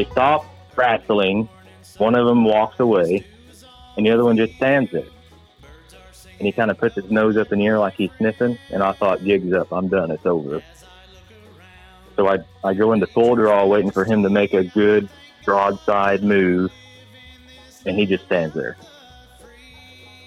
[0.00, 0.46] they stop
[0.76, 1.46] wrestling.
[1.98, 3.26] One of them walks away,
[3.96, 5.04] and the other one just stands there.
[6.38, 8.58] And he kind of puts his nose up in the air like he's sniffing.
[8.70, 9.70] And I thought, jig's up.
[9.72, 10.10] I'm done.
[10.10, 10.62] It's over.
[12.16, 15.10] So I, I go into full draw, waiting for him to make a good
[15.44, 16.72] broadside move,
[17.84, 18.78] and he just stands there.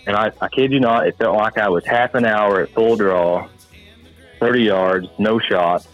[0.05, 2.69] And I, I kid you not, it felt like I was half an hour at
[2.69, 3.47] full draw,
[4.39, 5.87] 30 yards, no shot.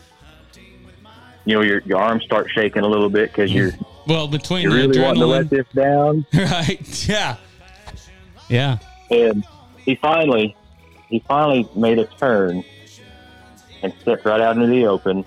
[1.49, 3.71] You know, your, your arms start shaking a little bit because you're,
[4.07, 6.23] Well, between you're the really wanting to let this down.
[6.35, 7.09] right?
[7.09, 7.37] Yeah,
[8.49, 8.77] yeah.
[9.09, 9.43] And
[9.83, 10.55] he finally,
[11.07, 12.63] he finally made a turn
[13.81, 15.25] and stepped right out into the open.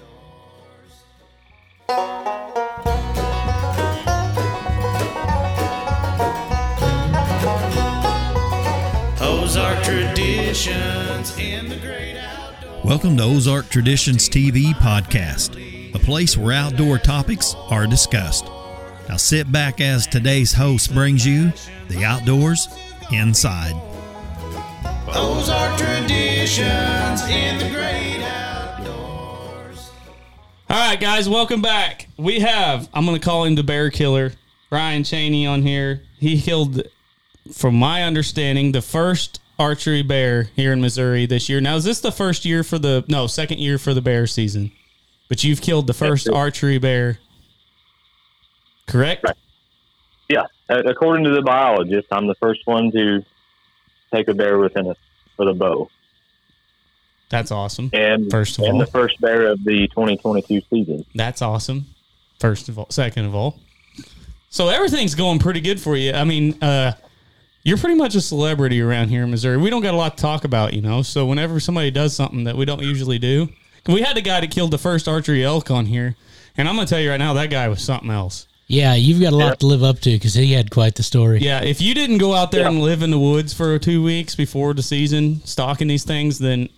[9.21, 12.85] Ozark traditions in the great outdoors.
[12.85, 15.72] Welcome to Ozark Traditions TV podcast, a
[16.03, 18.45] place where outdoor topics are discussed.
[19.09, 21.53] Now sit back as today's host brings you
[21.89, 22.69] the outdoors
[23.11, 23.75] inside.
[25.15, 29.91] Ozark traditions in the great outdoors.
[30.71, 32.09] All right, guys, welcome back.
[32.17, 34.33] We have, I'm going to call him the bear killer,
[34.71, 36.03] Brian Cheney on here.
[36.19, 36.83] He killed,
[37.53, 41.61] from my understanding, the first archery bear here in Missouri this year.
[41.61, 44.73] Now, is this the first year for the, no, second year for the bear season?
[45.33, 47.19] But you've killed the first archery bear,
[48.87, 49.25] correct?
[49.25, 49.35] Right.
[50.29, 53.25] Yeah, according to the biologist, I'm the first one to
[54.13, 54.95] take a bear within a
[55.39, 55.89] with a bow,
[57.31, 57.89] That's awesome.
[57.95, 58.81] and First of and all.
[58.81, 61.07] the first bear of the 2022 season.
[61.15, 61.87] That's awesome.
[62.39, 63.59] First of all, second of all.
[64.51, 66.13] So everything's going pretty good for you.
[66.13, 66.93] I mean, uh,
[67.63, 69.57] you're pretty much a celebrity around here in Missouri.
[69.57, 71.01] We don't got a lot to talk about, you know.
[71.01, 73.49] So whenever somebody does something that we don't usually do,
[73.87, 76.17] we had the guy that killed the first archery elk on here,
[76.57, 78.47] and I'm gonna tell you right now, that guy was something else.
[78.69, 79.55] Yeah, you've got a lot Yeah.
[79.57, 81.41] to live up to because he had quite the story.
[81.43, 82.69] Yeah, if you didn't go out there Yeah.
[82.69, 86.69] and live in the woods for two weeks before the season, stalking these things, then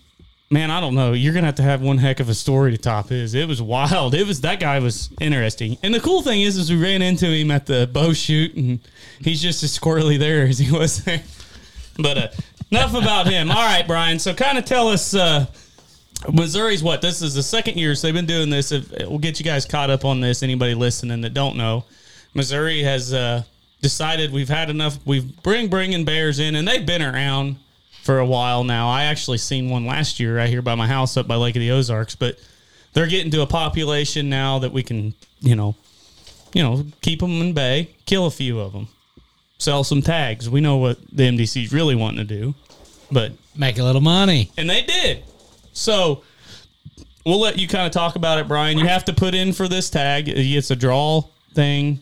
[0.50, 1.12] man, I don't know.
[1.12, 3.34] You're gonna have to have one heck of a story to top his.
[3.34, 4.14] It was wild.
[4.14, 5.76] It was that guy was interesting.
[5.82, 8.80] And the cool thing is, is we ran into him at the bow shoot, and
[9.20, 11.22] he's just as squirrely there as he was there.
[11.96, 12.28] But uh,
[12.72, 13.50] enough about him.
[13.52, 14.18] All right, Brian.
[14.18, 15.14] So kind of tell us.
[15.14, 15.46] Uh,
[16.32, 17.02] Missouri's what?
[17.02, 18.72] This is the second year so they've been doing this.
[18.72, 20.42] If, we'll get you guys caught up on this.
[20.42, 21.84] Anybody listening that don't know,
[22.34, 23.42] Missouri has uh,
[23.82, 24.98] decided we've had enough.
[25.04, 27.56] We've bring bringing bears in, and they've been around
[28.02, 28.88] for a while now.
[28.88, 31.60] I actually seen one last year right here by my house up by Lake of
[31.60, 32.38] the Ozarks, but
[32.92, 35.74] they're getting to a population now that we can, you know,
[36.52, 38.88] you know, keep them in bay, kill a few of them,
[39.58, 40.48] sell some tags.
[40.48, 42.54] We know what the MDC's really wanting to do,
[43.10, 44.50] but Make a little money.
[44.56, 45.22] and they did.
[45.74, 46.22] So
[47.26, 48.78] we'll let you kind of talk about it, Brian.
[48.78, 50.28] You have to put in for this tag.
[50.28, 52.00] It's a draw thing,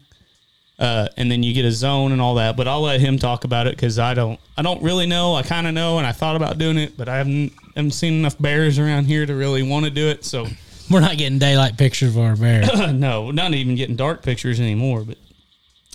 [0.79, 2.57] uh, and then you get a zone and all that.
[2.57, 4.39] But I'll let him talk about it because I don't.
[4.57, 5.35] I don't really know.
[5.35, 8.15] I kind of know, and I thought about doing it, but I haven't, haven't seen
[8.15, 10.25] enough bears around here to really want to do it.
[10.25, 10.47] So
[10.91, 12.93] We're not getting daylight pictures of our bear.
[12.93, 15.05] no, not even getting dark pictures anymore.
[15.05, 15.17] But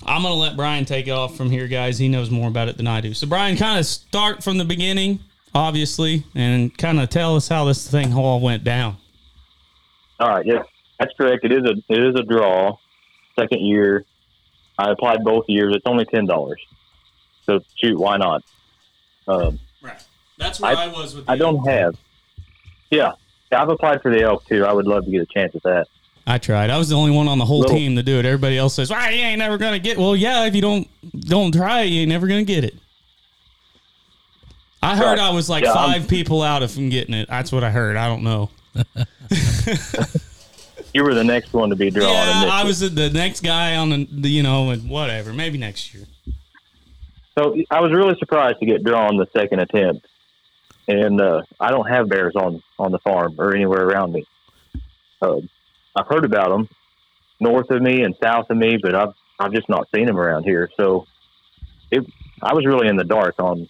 [0.05, 1.99] I'm gonna let Brian take it off from here, guys.
[1.99, 3.13] He knows more about it than I do.
[3.13, 5.19] So Brian, kind of start from the beginning,
[5.53, 8.97] obviously, and kind of tell us how this thing all went down.
[10.19, 10.65] All right, yes,
[10.99, 11.43] that's correct.
[11.45, 12.77] It is a it is a draw.
[13.39, 14.03] Second year,
[14.79, 15.75] I applied both years.
[15.75, 16.59] It's only ten dollars.
[17.45, 18.43] So shoot, why not?
[19.27, 20.03] Um, Right.
[20.39, 21.29] That's where I, I- was with.
[21.29, 21.67] I don't elk.
[21.67, 21.95] have.
[22.89, 23.11] Yeah,
[23.51, 24.65] Yeah, I've applied for the elk too.
[24.65, 25.87] I would love to get a chance at that.
[26.25, 26.69] I tried.
[26.69, 28.25] I was the only one on the whole Little- team to do it.
[28.25, 30.87] Everybody else says, "Well, you ain't never gonna get." Well, yeah, if you don't
[31.21, 32.75] don't try, you ain't never gonna get it.
[34.87, 35.19] I heard.
[35.19, 37.27] I was like Yeah, I'm- 5 people out of from getting it.
[37.29, 37.95] That's what I heard.
[37.95, 38.49] I don't know.
[40.93, 42.09] You were the next one to be drawn.
[42.09, 45.31] yeah, I was the next guy on the, the you know, and whatever.
[45.31, 46.05] Maybe next year.
[47.37, 50.07] So I was really surprised to get drawn the second attempt,
[50.87, 54.25] and uh, I don't have bears on on the farm or anywhere around me.
[55.21, 55.41] Uh,
[55.95, 56.67] I've heard about them
[57.39, 60.45] north of me and south of me, but I've I've just not seen them around
[60.45, 60.67] here.
[60.77, 61.05] So
[61.91, 62.03] it
[62.41, 63.69] I was really in the dark on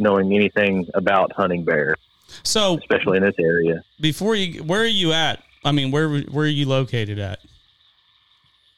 [0.00, 1.94] knowing anything about hunting bear,
[2.42, 3.82] So especially in this area.
[4.00, 5.42] before you, where are you at?
[5.64, 7.40] I mean, where where are you located at?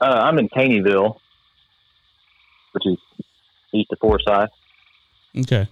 [0.01, 1.17] Uh, I'm in Caneyville,
[2.73, 2.97] which is
[3.73, 4.51] east of Forsyth.
[5.39, 5.69] Okay,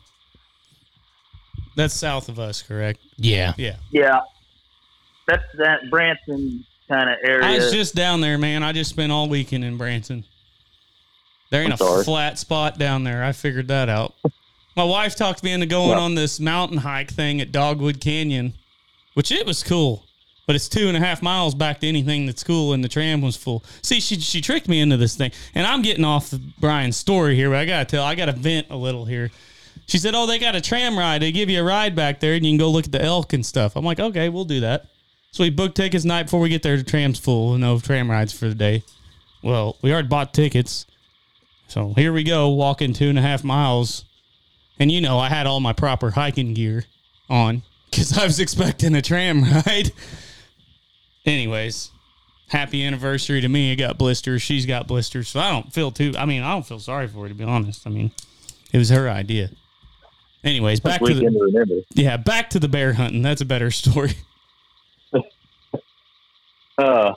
[1.76, 3.00] that's south of us, correct?
[3.17, 3.55] Yeah.
[3.58, 3.76] Yeah.
[3.91, 4.20] Yeah,
[5.26, 7.44] that's that Branson kind of area.
[7.47, 8.62] I was just down there, man.
[8.62, 10.25] I just spent all weekend in Branson.
[11.50, 12.05] There ain't I'm a sorry.
[12.05, 13.25] flat spot down there.
[13.25, 14.14] I figured that out.
[14.76, 18.55] My wife talked me into going on this mountain hike thing at Dogwood Canyon,
[19.14, 20.05] which it was cool.
[20.46, 23.20] but it's two and a half miles back to anything that's cool, and the tram
[23.20, 23.62] was full.
[23.82, 27.50] See, she she tricked me into this thing, and I'm getting off Brian's story here,
[27.50, 29.31] but I gotta tell, I gotta vent a little here.
[29.87, 31.23] She said, "Oh, they got a tram ride.
[31.23, 33.32] They give you a ride back there, and you can go look at the elk
[33.32, 34.87] and stuff." I'm like, "Okay, we'll do that."
[35.31, 36.76] So we booked tickets night before we get there.
[36.76, 38.82] The tram's full, no tram rides for the day.
[39.43, 40.84] Well, we already bought tickets,
[41.69, 44.05] so here we go, walking two and a half miles,
[44.81, 46.85] and you know I had all my proper hiking gear
[47.29, 49.93] on because I was expecting a tram ride.
[51.27, 51.91] Anyways,
[52.49, 53.71] happy anniversary to me.
[53.73, 54.43] I got blisters.
[54.43, 56.15] She's got blisters, so I don't feel too.
[56.19, 57.87] I mean, I don't feel sorry for her to be honest.
[57.87, 58.11] I mean,
[58.73, 59.50] it was her idea.
[60.43, 61.75] Anyways, back to the to remember.
[61.94, 63.21] yeah, back to the bear hunting.
[63.23, 64.15] That's a better story.
[66.79, 67.12] Uh,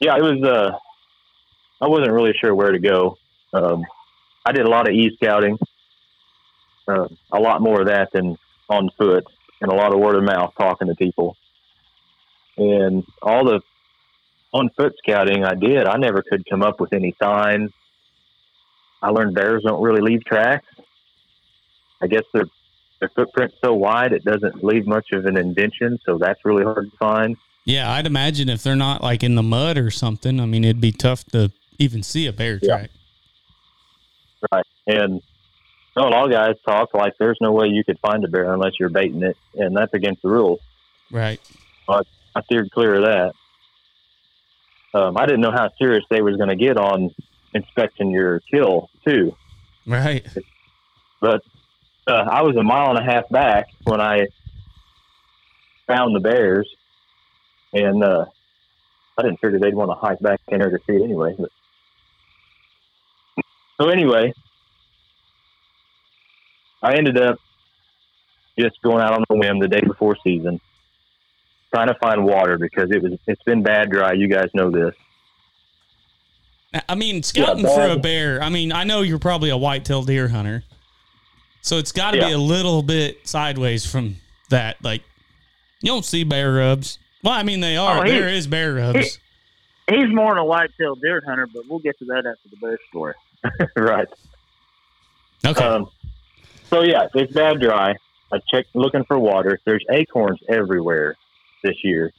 [0.00, 0.42] yeah, it was.
[0.44, 0.76] Uh,
[1.80, 3.16] I wasn't really sure where to go.
[3.54, 3.84] Um,
[4.44, 5.58] I did a lot of e scouting,
[6.88, 8.36] uh, a lot more of that than
[8.68, 9.24] on foot,
[9.60, 11.36] and a lot of word of mouth talking to people.
[12.56, 13.60] And all the
[14.52, 17.70] on foot scouting I did, I never could come up with any signs.
[19.02, 20.66] I learned bears don't really leave tracks.
[22.02, 22.44] I guess their
[23.00, 26.90] their footprint's so wide it doesn't leave much of an indention, so that's really hard
[26.90, 27.36] to find.
[27.66, 30.80] Yeah, I'd imagine if they're not like in the mud or something, I mean, it'd
[30.80, 32.76] be tough to even see a bear Yeah.
[32.78, 32.90] track.
[34.52, 34.64] Right.
[34.86, 35.20] And
[35.96, 38.52] no, a lot of guys talk like there's no way you could find a bear
[38.52, 40.60] unless you're baiting it, and that's against the rules.
[41.10, 41.40] Right.
[41.88, 43.32] I steered clear of that.
[44.98, 47.14] Um, I didn't know how serious they was going to get on
[47.54, 49.34] inspecting your kill too,
[49.86, 50.26] Right.
[51.20, 51.42] but
[52.06, 54.26] uh, I was a mile and a half back when I
[55.86, 56.68] found the bears,
[57.72, 58.26] and uh,
[59.16, 61.34] I didn't figure they'd want to hike back in there to see it anyway.
[61.38, 61.50] But
[63.80, 64.32] so anyway,
[66.86, 67.40] I ended up
[68.56, 70.60] just going out on the whim the day before season,
[71.74, 74.12] trying to find water because it was it's been bad dry.
[74.12, 74.94] You guys know this.
[76.88, 78.40] I mean, scouting for a bear.
[78.40, 80.62] I mean, I know you're probably a whitetail deer hunter,
[81.60, 84.16] so it's got to be a little bit sideways from
[84.50, 84.76] that.
[84.84, 85.02] Like,
[85.80, 87.00] you don't see bear rubs.
[87.24, 88.04] Well, I mean, they are.
[88.04, 89.18] Oh, there is bear rubs.
[89.90, 92.78] He's more than a white-tailed deer hunter, but we'll get to that after the bear
[92.90, 93.14] story.
[93.76, 94.08] right.
[95.44, 95.64] Okay.
[95.64, 95.88] Um,
[96.70, 97.94] so yeah, it's bad dry.
[98.32, 99.60] I checked looking for water.
[99.64, 101.16] There's acorns everywhere
[101.62, 102.12] this year.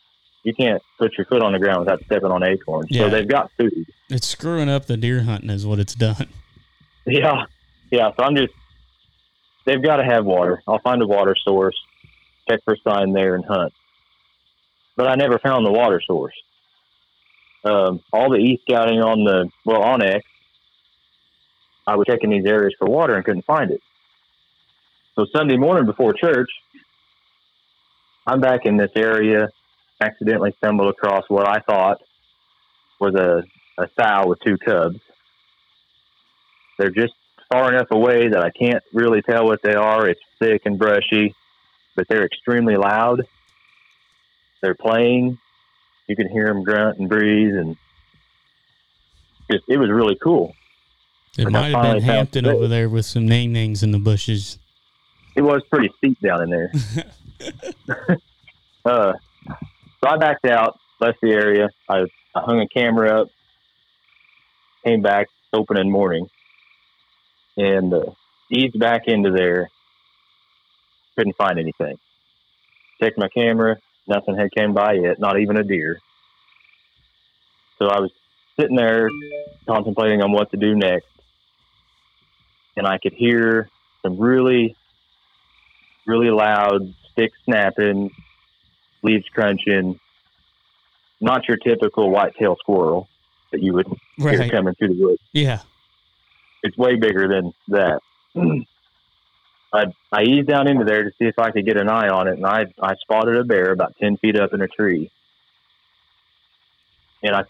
[0.43, 2.87] You can't put your foot on the ground without stepping on acorns.
[2.89, 3.03] Yeah.
[3.03, 3.85] So they've got food.
[4.09, 6.27] it's screwing up the deer hunting, is what it's done.
[7.09, 7.45] Yeah,
[7.89, 8.11] yeah.
[8.17, 8.51] So I'm just
[9.65, 10.61] they've got to have water.
[10.67, 11.77] I'll find a water source,
[12.49, 13.71] check for sign there, and hunt.
[14.97, 16.33] But I never found the water source.
[17.63, 20.25] Um, all the e scouting on the well on X,
[21.87, 23.79] I was checking these areas for water and couldn't find it.
[25.17, 26.49] So Sunday morning before church,
[28.27, 29.49] I'm back in this area.
[29.99, 31.97] Accidentally stumbled across what I thought
[32.99, 33.41] was a,
[33.81, 34.99] a sow with two cubs.
[36.77, 37.13] They're just
[37.51, 40.07] far enough away that I can't really tell what they are.
[40.07, 41.33] It's thick and brushy,
[41.95, 43.23] but they're extremely loud.
[44.61, 45.39] They're playing.
[46.05, 47.75] You can hear them grunt and breathe, and
[49.49, 50.53] just it was really cool.
[51.39, 54.59] It might have been Hampton over there with some nang nangs in the bushes.
[55.37, 56.71] It was pretty steep down in there.
[58.85, 61.69] uh, so I backed out, left the area.
[61.87, 63.27] I, I hung a camera up,
[64.83, 66.27] came back opening morning,
[67.55, 68.05] and uh,
[68.51, 69.69] eased back into there.
[71.15, 71.99] Couldn't find anything.
[72.99, 73.77] Checked my camera,
[74.07, 75.99] nothing had came by yet, not even a deer.
[77.77, 78.11] So I was
[78.59, 79.07] sitting there
[79.67, 81.05] contemplating on what to do next,
[82.75, 83.69] and I could hear
[84.01, 84.75] some really
[86.07, 88.09] really loud, stick snapping,
[89.03, 89.99] leaves crunching.
[91.19, 93.07] Not your typical white-tailed squirrel
[93.51, 93.87] that you would
[94.17, 94.51] hear Right.
[94.51, 95.21] coming through the woods.
[95.33, 95.59] Yeah.
[96.63, 97.99] It's way bigger than that.
[99.73, 102.27] I I eased down into there to see if I could get an eye on
[102.27, 105.11] it, and I I spotted a bear about ten feet up in a tree,
[107.21, 107.43] and I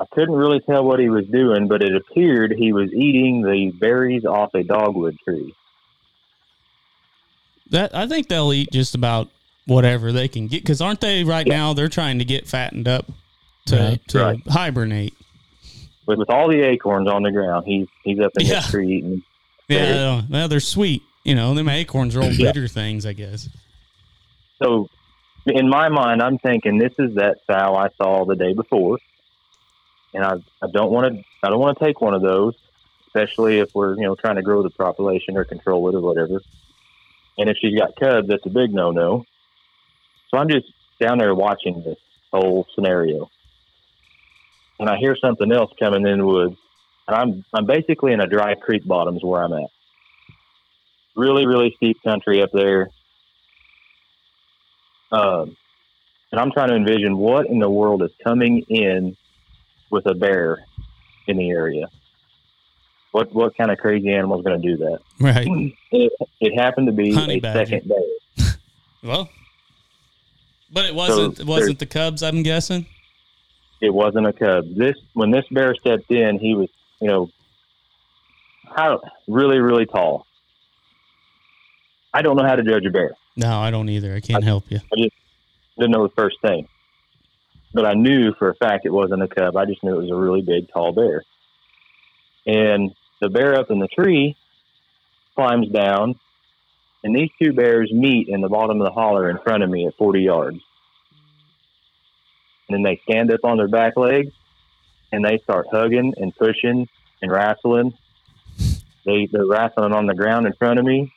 [0.00, 3.70] I couldn't really tell what he was doing, but it appeared he was eating the
[3.78, 5.54] berries off a dogwood tree.
[7.74, 9.28] That I think they'll eat just about
[9.66, 11.72] whatever they can get because aren't they right now?
[11.74, 13.06] They're trying to get fattened up
[13.66, 14.08] to Right.
[14.08, 14.40] to Right.
[14.48, 15.14] hibernate.
[16.06, 18.60] With, with all the acorns on the ground, he's he's up in Yeah.
[18.60, 19.22] the tree eating.
[19.68, 21.02] Yeah, well, they're sweet.
[21.24, 22.52] You know, them acorns are all Yeah.
[22.52, 23.48] bitter things, I guess.
[24.62, 24.88] So,
[25.46, 28.98] in my mind, I'm thinking this is that sow I saw the day before,
[30.12, 32.54] and I I don't want to I don't want to take one of those,
[33.08, 36.40] especially if we're you know trying to grow the population or control it or whatever.
[37.38, 39.24] And if she's got cubs, that's a big no no.
[40.30, 40.66] So I'm just
[41.00, 41.98] down there watching this
[42.32, 43.30] whole scenario,
[44.78, 46.56] and I hear something else coming in the woods,
[47.08, 49.70] and I'm I'm basically in a dry creek bottoms where I'm at.
[51.16, 52.90] Really, really steep country up there.
[55.12, 55.56] Um,
[56.32, 59.16] and I'm trying to envision what in the world is coming in
[59.90, 60.64] with a bear
[61.28, 61.86] in the area.
[63.14, 64.98] What what kind of crazy animal is going to do that?
[65.20, 65.46] Right.
[65.92, 67.66] It, it happened to be Honey a badger.
[67.66, 68.48] second bear.
[69.04, 69.28] Well,
[70.72, 71.36] but it wasn't.
[71.36, 72.24] So it wasn't the Cubs.
[72.24, 72.86] I'm guessing.
[73.80, 74.64] It wasn't a cub.
[74.74, 76.68] This when this bear stepped in, he was
[77.00, 77.30] you know
[78.64, 80.26] how really really tall.
[82.12, 83.14] I don't know how to judge a bear.
[83.36, 84.14] No, I don't either.
[84.14, 84.80] I can't help you.
[84.92, 85.08] i
[85.78, 86.66] Didn't know the first thing,
[87.74, 89.56] but I knew for a fact it wasn't a cub.
[89.56, 91.22] I just knew it was a really big tall bear.
[92.46, 92.92] And
[93.24, 94.36] the bear up in the tree
[95.34, 96.14] climbs down,
[97.02, 99.86] and these two bears meet in the bottom of the holler in front of me
[99.86, 100.58] at 40 yards.
[102.68, 104.32] And then they stand up on their back legs
[105.12, 106.88] and they start hugging and pushing
[107.20, 107.92] and wrestling.
[109.04, 111.12] They, they're wrestling on the ground in front of me.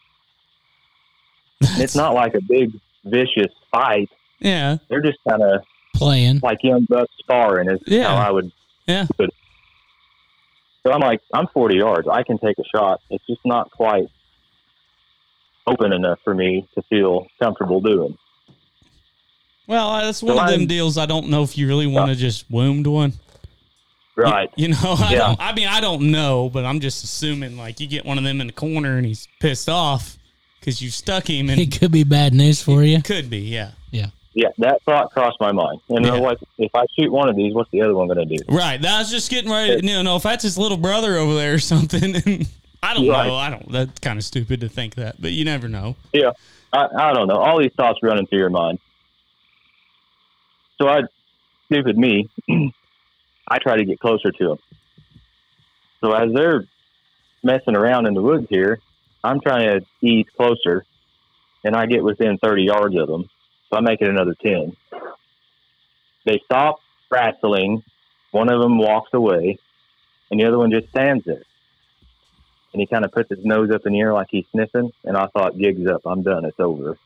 [1.62, 2.72] And it's not like a big,
[3.06, 4.10] vicious fight.
[4.40, 4.78] Yeah.
[4.90, 5.62] They're just kind of
[5.96, 6.40] Playing.
[6.44, 8.10] like young bucks sparring, is Yeah.
[8.10, 8.52] how I would
[8.88, 9.06] Yeah.
[10.88, 12.08] So I'm like, I'm 40 yards.
[12.10, 13.01] I can take a shot.
[13.10, 14.06] It's just not quite
[15.67, 18.17] open enough for me to feel comfortable doing.
[19.67, 20.98] Well, uh, that's one So of them I'm- deals.
[20.98, 23.12] I don't know if you really want to just wound one.
[24.15, 24.50] Right.
[24.56, 25.17] You know, I Yeah.
[25.27, 25.41] don't.
[25.41, 28.39] I mean, I don't know, but I'm just assuming like you get one of them
[28.39, 30.17] in the corner and he's pissed off
[30.62, 33.01] because you stuck him, and It could be bad news for you.
[33.01, 34.08] could be, yeah, Yeah,
[34.60, 35.79] that thought crossed my mind.
[35.89, 36.13] And Yeah.
[36.13, 38.44] I'm like, if I shoot one of these, what's the other one going to do?
[38.50, 38.82] right.
[38.82, 39.82] That was just getting ready.
[39.82, 42.15] To, you know, if that's his little brother over there or something,
[42.84, 43.27] I don't Right.
[43.27, 43.36] know.
[43.36, 43.72] I don't.
[43.72, 45.96] That's kind of stupid to think that, but you never know.
[46.13, 46.32] Yeah.
[46.74, 47.36] I, I don't know.
[47.38, 48.79] All these thoughts running through your mind.
[50.79, 51.01] So I,
[51.72, 52.29] stupid me,
[53.48, 54.58] I try to get closer to them.
[56.01, 56.65] So as they're
[57.44, 58.79] messing around in the woods here,
[59.24, 60.86] I'm trying to ease closer,
[61.63, 63.27] and I get within 30 yards of them.
[63.70, 64.76] So I make it another 10.
[66.26, 67.84] They stop wrestling.
[68.32, 69.58] One of them walks away,
[70.30, 71.44] and the other one just stands there.
[72.74, 74.92] And he kind of puts his nose up in the air like he's sniffing.
[75.04, 76.02] And I thought, gig's up.
[76.06, 76.46] I'm done.
[76.46, 76.98] It's over.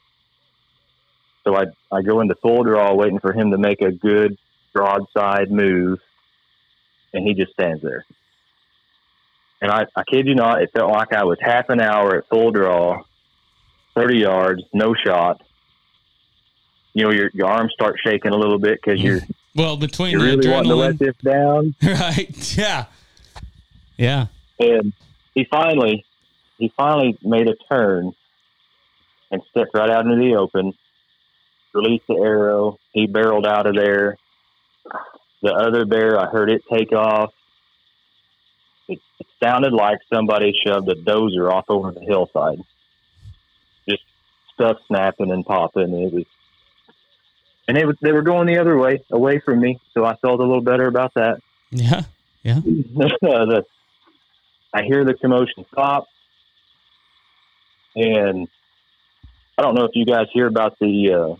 [1.43, 4.37] So I, I go into full draw, waiting for him to make a good
[4.73, 5.99] broadside move.
[7.13, 8.05] And he just stands there.
[9.61, 12.27] And I, I kid you not, it felt like I was half an hour at
[12.29, 13.03] full draw,
[13.95, 15.41] 30 yards, no shot.
[16.93, 19.21] You know, your, your arms start shaking a little bit because you're,
[19.55, 21.75] Well, between you're the really wanting to let this down.
[21.83, 22.57] right?
[22.57, 22.85] Yeah,
[23.97, 24.27] yeah.
[24.59, 24.93] and
[25.33, 26.05] he finally
[26.57, 28.13] he finally made a turn
[29.31, 30.73] and stepped right out into the open
[31.73, 34.17] released the arrow he barreled out of there
[35.41, 37.31] the other bear i heard it take off
[38.89, 42.59] it, it sounded like somebody shoved a dozer off over the hillside
[43.87, 44.03] just
[44.53, 46.25] stuff snapping and popping it was
[47.67, 50.39] and they, was, they were going the other way away from me so i felt
[50.39, 51.39] a little better about that
[51.71, 52.03] Yeah,
[52.43, 52.59] Yeah.
[52.63, 53.63] the,
[54.73, 56.05] I hear the commotion stop,
[57.95, 58.47] and
[59.57, 61.35] I don't know if you guys hear about the, uh,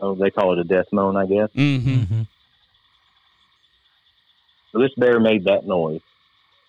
[0.00, 1.50] oh, they call it a death moan, I guess.
[1.54, 2.22] hmm hmm
[4.72, 6.00] So this bear made that noise.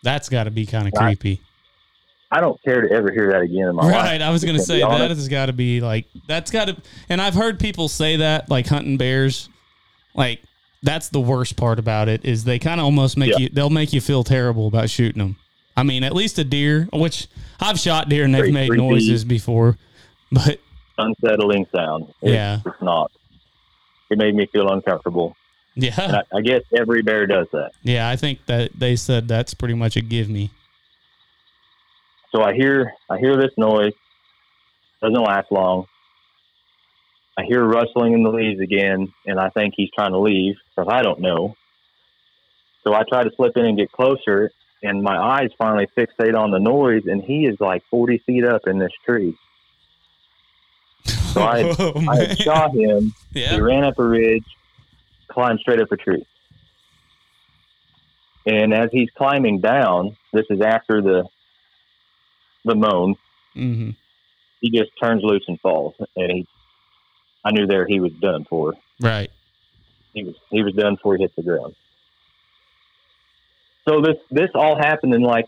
[0.04, 1.18] That's got to be kind of Right.
[1.18, 1.45] creepy.
[2.32, 3.94] I don't care to ever hear that again in my life.
[3.94, 4.22] Right.
[4.22, 6.78] I was going to say that has got to be like, that's got to,
[7.08, 9.48] and I've heard people say that, like hunting bears,
[10.16, 10.42] like,
[10.84, 13.38] that's the worst part about it is they kind of almost make Yeah.
[13.38, 15.36] you, they'll make you feel terrible about shooting them.
[15.78, 17.28] I mean, at least a deer, which
[17.60, 18.88] I've shot deer and they've Very made creepy.
[18.88, 19.78] noises before,
[20.32, 20.60] but
[20.98, 22.06] Unsettling sound.
[22.22, 22.60] It's, Yeah.
[22.66, 23.12] It's not.
[24.10, 25.36] It made me feel uncomfortable.
[25.76, 27.72] Yeah, I, I guess every bear does that.
[27.84, 30.52] yeah, I think that they said that's pretty much a give me.
[32.36, 33.94] So I hear I hear this noise.
[35.02, 35.86] Doesn't last long.
[37.38, 40.92] I hear rustling in the leaves again, and I think he's trying to leave, because
[40.92, 41.56] I don't know.
[42.84, 44.52] So I try to slip in and get closer,
[44.84, 48.68] and my eyes finally fixate on the noise, and he is like 40 feet up
[48.68, 49.38] in this tree.
[51.06, 52.36] So I, Oh, I had man.
[52.38, 53.14] shot him.
[53.34, 54.46] He ran up a ridge,
[55.30, 56.26] climbed straight up a tree.
[58.46, 61.26] And as he's climbing down, this is after the
[62.66, 63.16] the moan,
[63.54, 63.92] hmm
[64.62, 65.94] he just turns loose and falls.
[66.16, 66.48] And he,
[67.44, 68.74] I knew there he was done for.
[69.00, 69.30] Right.
[70.14, 71.76] He was he was done before he hit the ground.
[73.88, 75.46] So this this all happened in like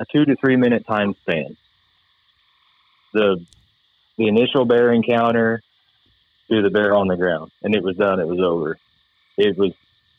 [0.00, 1.56] a two to three minute time span.
[3.12, 3.44] The
[4.16, 5.60] the initial bear encounter,
[6.50, 8.20] to the bear on the ground, and it was done.
[8.20, 8.78] It was over.
[9.36, 9.72] It was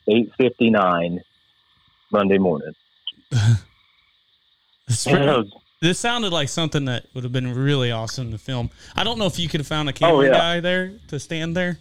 [0.08, 1.22] eight fifty nine
[2.12, 2.74] Monday morning.
[5.08, 5.54] And pretty- was-
[5.84, 8.70] this sounded like something that would have been really awesome to film.
[8.96, 10.32] I don't know if you could have found a camera Oh, yeah.
[10.32, 11.78] guy there to stand there.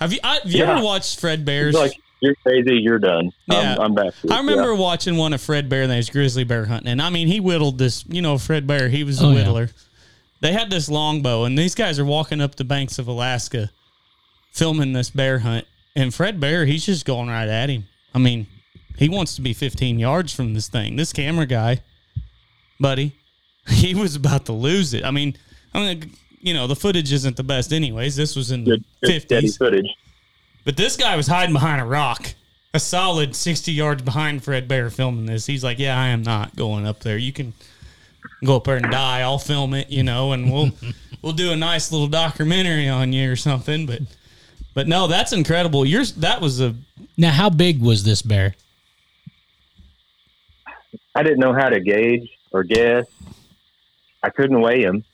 [0.00, 0.18] Have you?
[0.24, 0.72] I, have you Yeah.
[0.76, 1.74] ever watched Fred Bear's?
[1.74, 3.30] It's like you're crazy, you're done.
[3.46, 3.74] Yeah.
[3.74, 4.14] I'm, I'm back.
[4.22, 4.32] to.
[4.32, 7.28] I remember watching one of Fred Bear and his grizzly bear hunting, and I mean,
[7.28, 8.04] he whittled this.
[8.08, 9.44] You know, Fred Bear, he was a Oh, yeah.
[9.44, 9.72] whittler.
[10.40, 13.70] They had this longbow, and these guys are walking up the banks of Alaska,
[14.52, 15.66] filming this bear hunt.
[15.94, 17.84] And Fred Bear, he's just going right at him.
[18.14, 18.46] I mean,
[18.98, 20.96] he wants to be 15 yards from this thing.
[20.96, 21.80] This camera guy,
[22.80, 23.12] buddy,
[23.68, 25.04] he was about to lose it.
[25.04, 25.36] I mean,
[25.74, 28.16] I mean, you know, the footage isn't the best, anyways.
[28.16, 29.58] This was in the good, good 50s.
[29.58, 29.88] footage.
[30.64, 32.34] But this guy was hiding behind a rock,
[32.74, 35.46] a solid 60 yards behind Fred Bear filming this.
[35.46, 37.16] He's like, Yeah, I am not going up there.
[37.16, 37.52] You can
[38.44, 39.20] go up there and die.
[39.20, 40.70] I'll film it, you know, and we'll
[41.22, 43.86] we'll do a nice little documentary on you or something.
[43.86, 44.02] But
[44.74, 45.86] but no, that's incredible.
[45.86, 46.74] Yours that was a
[47.16, 48.54] Now, how big was this bear?
[51.14, 53.06] I didn't know how to gauge or guess.
[54.26, 55.04] I couldn't weigh him.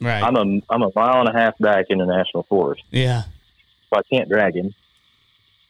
[0.00, 0.22] right.
[0.22, 3.22] I'm a I'm a mile and a half back in the national forest, yeah.
[3.92, 4.74] so I can't drag him.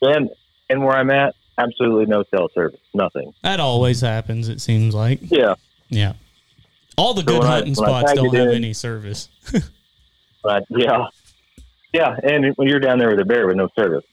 [0.02, 0.30] And
[0.68, 3.32] and where I'm at, absolutely no cell service, nothing.
[3.42, 5.20] That always happens, it seems like.
[5.22, 5.54] Yeah,
[5.88, 6.14] Yeah.
[6.96, 9.28] All the So good hunting I spots don't have in- any service.
[10.42, 11.06] but yeah,
[11.92, 12.16] yeah.
[12.22, 14.04] And when you're down there with a bear with no service,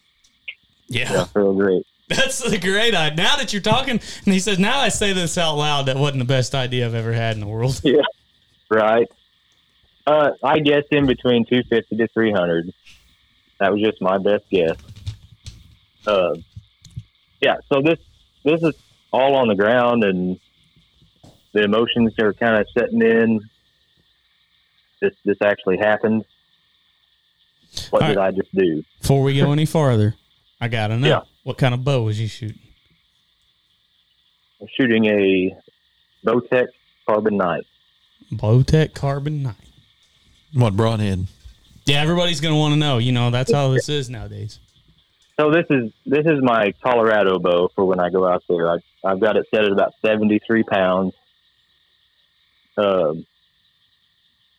[0.88, 1.86] yeah, That's real great.
[2.10, 3.18] That's a great idea.
[3.18, 6.20] Now that you're talking, and he says, now I say this out loud, that wasn't
[6.20, 7.82] the best idea I've ever had in the world.
[7.84, 8.02] Yeah,
[8.70, 9.08] right.
[10.06, 12.74] Uh, I guess in between 250 to 300.
[13.60, 14.78] That was just my best guess.
[16.06, 16.36] Uh,
[17.42, 17.56] yeah.
[17.72, 18.00] So this
[18.46, 18.74] this is
[19.12, 20.40] all on the ground, and
[21.54, 23.42] the emotions are kind of setting in.
[25.02, 26.24] This this actually happened.
[27.90, 28.84] What All did I just do?
[29.02, 30.16] Before we go any farther,
[30.62, 31.22] I gotta know Yeah.
[31.44, 32.60] what kind of bow was you shooting?
[34.62, 35.56] I'm shooting a
[36.26, 36.68] Bowtech
[37.08, 37.66] Carbon Knight.
[38.32, 39.56] Bowtech Carbon Knight.
[40.54, 41.28] What broadhead?
[41.86, 42.98] Yeah, everybody's gonna want to know.
[42.98, 44.60] You know, that's how this is nowadays.
[45.40, 48.70] So this is this is my Colorado bow for when I go out there.
[48.70, 51.14] I, I've got it set at about seventy three pounds.
[52.76, 53.26] Um,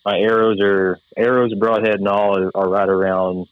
[0.04, 3.46] my arrows are arrows, broadhead, and all are, are right around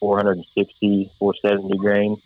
[0.00, 2.22] 460, 470 grain.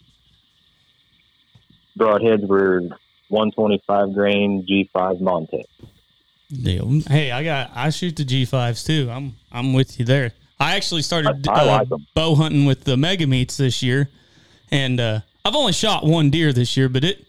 [1.99, 2.81] Broadheads were
[3.29, 5.65] 125 grain G5 Montec.
[6.51, 7.01] Deal.
[7.09, 9.09] Hey, I got I shoot the G fives too.
[9.11, 10.33] I'm I'm with you there.
[10.59, 14.09] I actually started I- I uh, like bow hunting with the Megameats this year,
[14.71, 17.25] and uh, I've only shot one deer this year, but it.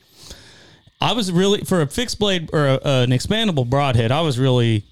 [0.99, 4.11] I was really for a fixed blade or a, an expandable broadhead.
[4.11, 4.83] I was really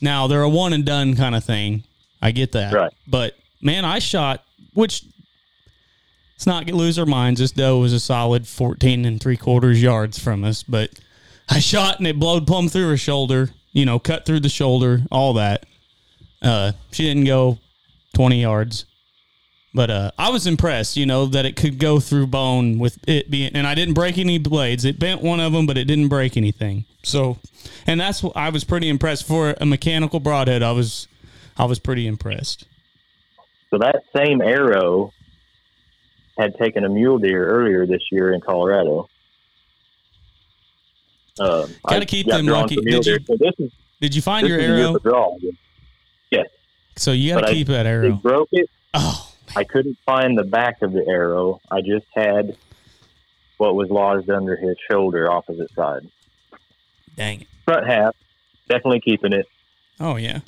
[0.00, 1.84] now they're a one and done kind of thing.
[2.20, 2.92] I get that, Right.
[3.06, 5.04] But man, I shot which.
[6.34, 7.40] Let's not get lose our minds.
[7.40, 10.90] This doe was a solid 14 and three quarters yards from us, but
[11.48, 15.02] I shot and it blowed plumb through her shoulder, you know, cut through the shoulder,
[15.12, 15.64] all that.
[16.42, 17.58] Uh, she didn't go
[18.14, 18.86] 20 yards.
[19.72, 23.30] But uh, I was impressed, you know, that it could go through bone with it
[23.30, 24.84] being, and I didn't break any blades.
[24.84, 26.86] It bent one of them, but it didn't break anything.
[27.04, 27.38] So,
[27.86, 30.64] and that's what I was pretty impressed for a mechanical broadhead.
[30.64, 31.06] I was,
[31.56, 32.66] I was pretty impressed.
[33.70, 35.12] So that same arrow
[36.36, 39.08] had taken a mule deer earlier this year in Colorado.
[41.40, 42.76] Um, Gotta keep got them lucky.
[42.76, 44.98] Did you- So is Did you find your is a year arrow?
[44.98, 45.36] draw.
[46.30, 46.46] Yes,
[46.96, 48.12] So you got to I- keep that he arrow.
[48.12, 48.68] broke it.
[48.94, 51.60] Oh, I couldn't find the back of the arrow.
[51.70, 52.56] I just had
[53.56, 56.08] what was lodged under his shoulder, opposite side.
[57.16, 57.46] dang it.
[57.64, 58.14] Front half,
[58.68, 59.46] definitely keeping it.
[60.00, 60.40] Oh yeah,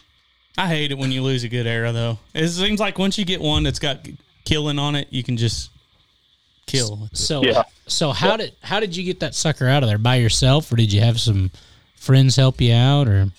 [0.56, 2.18] I hate it when you lose a good arrow though.
[2.34, 4.06] It seems like once you get one that's got
[4.44, 5.70] killing on it, you can just
[6.70, 7.08] kill.
[7.12, 7.62] So, Yeah.
[7.86, 10.76] so how did how did you get that sucker out of there by yourself, or
[10.76, 11.50] did you have some
[11.94, 13.30] friends help you out, or?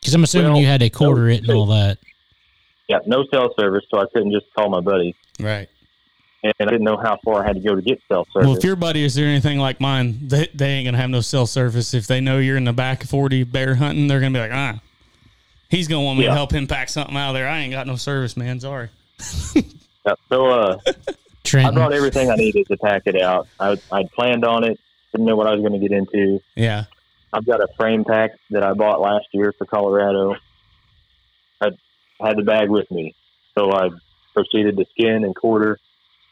[0.00, 1.98] Because I'm assuming Well, you had to quarter it and all that.
[2.88, 5.16] Yeah, no cell service, so I couldn't just call my buddy.
[5.40, 5.68] Right.
[6.44, 8.46] And I didn't know how far I had to go to get cell service.
[8.46, 11.20] Well, if your buddy is doing anything like mine, they, they ain't gonna have no
[11.20, 11.92] cell service.
[11.92, 14.52] If they know you're in the back of forty bear hunting, they're gonna be like,
[14.52, 14.78] ah,
[15.68, 17.48] he's gonna want me to help him pack something out of there.
[17.48, 18.60] I ain't got no service, man.
[18.60, 18.90] Sorry.
[19.54, 20.78] Yeah, so uh,
[21.54, 23.48] I brought everything I needed to pack it out.
[23.60, 24.78] I I'd planned on it.
[25.12, 26.40] Didn't know what I was going to get into.
[26.54, 26.84] Yeah.
[27.32, 30.34] I've got a frame pack that I bought last year for Colorado.
[31.60, 31.70] I
[32.26, 33.14] had the bag with me,
[33.56, 33.90] so I
[34.32, 35.78] proceeded to skin and quarter,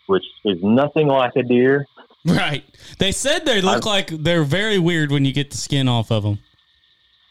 [0.06, 1.86] which is nothing like a deer.
[2.24, 2.64] Right.
[2.98, 6.10] They said they look I've- like they're very weird when you get the skin off
[6.10, 6.38] of them.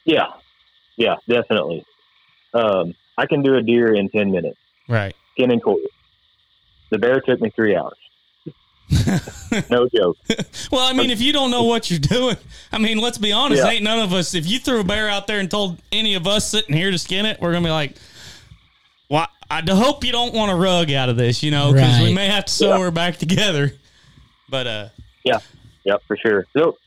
[0.06, 0.28] Yeah,
[0.98, 1.84] yeah, definitely.
[2.54, 4.60] Um, I can do a deer in ten minutes.
[4.88, 5.16] Right.
[5.32, 5.80] Skin and cord.
[6.94, 7.98] The bear took me three hours.
[9.72, 10.16] no joke.
[10.72, 12.38] Well, I mean, if you don't know what you're doing,
[12.72, 13.64] I mean, let's be honest.
[13.64, 13.72] Yeah.
[13.72, 14.36] Ain't none of us.
[14.36, 17.00] If you threw a bear out there and told any of us sitting here to
[17.00, 17.96] skin it, we're gonna be like,
[19.10, 22.00] "Well, I d- hope you don't want a rug out of this, you know, because
[22.04, 22.84] we may have to sew Yeah.
[22.84, 23.74] her back together."
[24.50, 24.90] But uh,
[25.26, 25.40] Yeah,
[25.86, 26.46] yep, for sure.
[26.56, 26.78] So,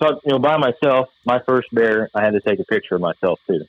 [0.00, 3.00] so you know, by myself, my first bear, I had to take a picture of
[3.00, 3.64] myself too.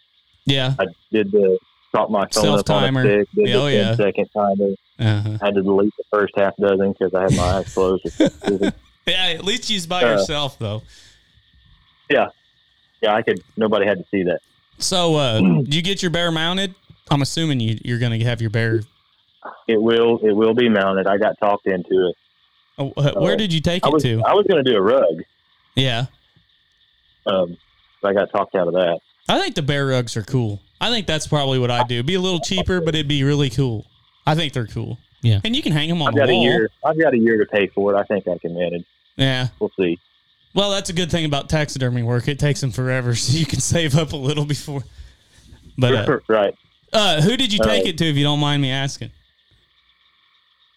[0.46, 1.58] yeah, I did the
[1.94, 3.04] drop my phone up on a Self-timer.
[3.04, 3.96] stick, did oh, the yeah.
[3.96, 4.70] 10 second timer.
[5.00, 5.38] uh-huh.
[5.42, 8.06] I had to delete the first half dozen because I had my eyes closed.
[9.06, 9.26] yeah.
[9.38, 10.82] At least she's by Uh, yourself though.
[12.10, 12.28] yeah,
[13.02, 13.42] yeah, I could.
[13.58, 14.40] Nobody had to see that.
[14.80, 16.74] So, uh, you get your bear mounted?
[17.12, 18.82] I'm assuming you you're gonna have your bear.
[19.68, 21.06] It will, it will be mounted.
[21.06, 22.16] I got talked into it.
[22.78, 24.22] Oh, uh, where did you take I it was, to?
[24.26, 25.22] I was going to do a rug.
[25.76, 26.06] Yeah,
[27.28, 27.58] Um,
[28.02, 29.00] but I got talked out of that.
[29.28, 30.62] I think the bear rugs are cool.
[30.84, 32.04] I think that's probably what I'd do.
[32.04, 33.86] Be a little cheaper, but it'd be really cool.
[34.28, 34.98] I think they're cool.
[35.22, 35.40] Yeah.
[35.46, 36.70] and you can hang them on I've the got a year.
[36.84, 37.98] I've got a year to pay for it.
[37.98, 38.84] I think I can manage.
[39.16, 39.48] Yeah.
[39.60, 39.98] We'll see.
[40.54, 42.28] Well, that's a good thing about taxidermy work.
[42.28, 44.84] It takes them forever, so you can save up a little before.
[45.78, 46.54] But uh, right.
[46.92, 49.12] uh, who did you take Uh, it to, if you don't mind me asking?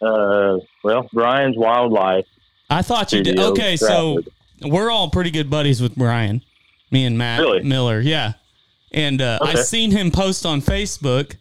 [0.01, 2.27] Uh, well, Brian's Wildlife.
[2.71, 3.37] I thought you did.
[3.38, 4.21] Studio, Okay, so
[4.62, 6.42] we're all pretty good buddies with Brian,
[6.90, 7.62] me and Matt Really?
[7.62, 8.01] Miller.
[8.01, 8.35] Yeah,
[8.97, 9.63] and uh, I Okay.
[9.63, 11.37] seen him post on Facebook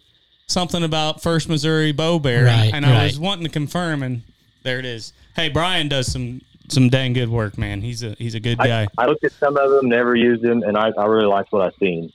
[0.46, 4.22] something about First Missouri Bow Bear, Right, and I was wanting to confirm, and
[4.62, 5.12] there it is.
[5.34, 7.80] Hey, Brian does some some dang good work, man.
[7.80, 8.86] He's a he's a good I, guy.
[8.98, 11.62] I looked at some of them, never used them, and I, I really liked what
[11.62, 12.12] I seen.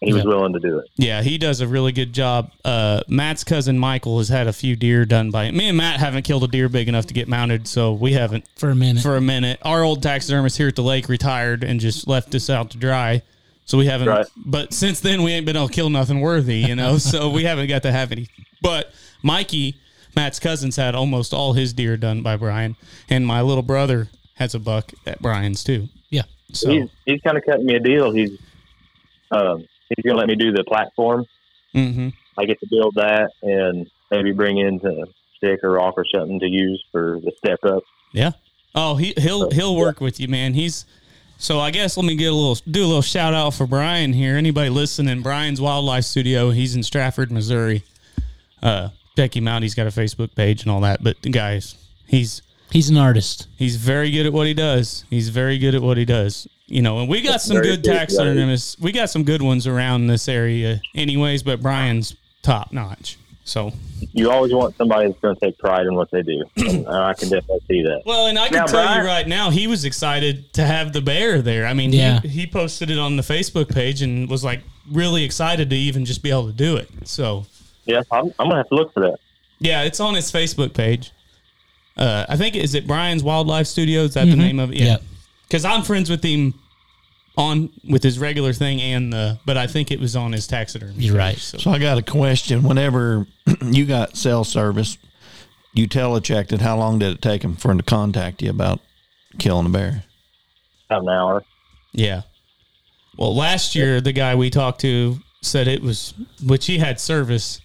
[0.00, 0.84] He was willing to do it.
[0.96, 2.52] Yeah, he does a really good job.
[2.64, 5.56] Uh, Matt's cousin Michael has had a few deer done by him.
[5.56, 8.44] me and Matt haven't killed a deer big enough to get mounted, so we haven't
[8.54, 9.02] for a minute.
[9.02, 9.58] for a minute.
[9.62, 13.22] Our old taxidermist here at the lake retired and just left us out to dry.
[13.68, 14.26] So we haven't, Right.
[14.46, 16.96] but since then we ain't been able to kill nothing worthy, you know.
[17.12, 18.26] so we haven't got to have any.
[18.62, 19.76] But Mikey,
[20.16, 22.76] Matt's cousin's had almost all his deer done by Brian,
[23.10, 25.88] and my little brother has a buck at Brian's too.
[26.10, 26.22] yeah.
[26.54, 28.10] So He's he's kind of cutting me a deal.
[28.10, 28.38] He's
[29.30, 31.26] um, he's going to let me do the platform.
[31.74, 32.12] mhm.
[32.38, 35.04] I get to build that and maybe bring in a
[35.36, 37.82] stick or rock or something to use for the step up.
[38.12, 38.30] Yeah.
[38.74, 40.54] Oh, he he'll he'll work with you, man.
[40.54, 40.86] He's
[41.38, 44.12] so I guess let me get a little do a little shout out for Brian
[44.12, 44.36] here.
[44.36, 45.22] Anybody listening?
[45.22, 46.50] Brian's Wildlife Studio.
[46.50, 47.84] He's in Strafford, Missouri.
[48.62, 49.62] Uh, check him out.
[49.62, 51.02] He's got a Facebook page and all that.
[51.02, 51.74] But guys,
[52.06, 53.46] he's He's an artist.
[53.56, 55.04] he's very good at what he does.
[55.08, 56.46] He's very good at what he does.
[56.66, 58.78] You know, and we got some Very good good, taxidermists.
[58.78, 61.42] We got some good ones around this area, anyways.
[61.42, 63.16] But Brian's top notch.
[63.48, 63.72] So
[64.12, 66.44] You always want somebody that's going to take pride in what they do.
[66.56, 68.02] and I can definitely see that.
[68.04, 71.00] Well, and I can Now, tell you right now, he was excited to have the
[71.00, 71.66] bear there.
[71.66, 72.20] I mean, Yeah.
[72.20, 76.04] he, he posted it on the Facebook page and was like really excited to even
[76.04, 76.88] just be able to do it.
[77.04, 77.46] So,
[77.86, 79.18] Yeah, I'm, I'm going to have to look for that.
[79.60, 81.12] yeah, it's on his Facebook page.
[81.96, 84.02] Uh, I think is it Brian's Wildlife Studio?
[84.02, 84.38] Is that the Mhm.
[84.38, 84.78] name of it?
[84.78, 84.98] Yeah.
[85.48, 86.54] Because I'm friends with him
[87.38, 90.94] on with his regular thing and the, but I think it was on his taxidermy.
[90.96, 91.38] You're page, right.
[91.38, 91.58] So.
[91.58, 92.64] So I got a question.
[92.64, 93.26] Whenever
[93.62, 94.98] you got cell service,
[95.72, 96.60] you telechecked it.
[96.60, 98.80] How long did it take them for him to contact you about
[99.38, 100.04] killing a bear?
[100.90, 101.44] About an hour.
[101.92, 102.22] Yeah.
[103.16, 107.60] Well, last year the guy we talked to said it was, which he had service,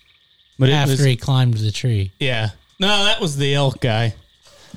[0.60, 2.12] but it After was he climbed the tree.
[2.20, 2.52] Yeah.
[2.80, 4.14] No, that was the elk guy.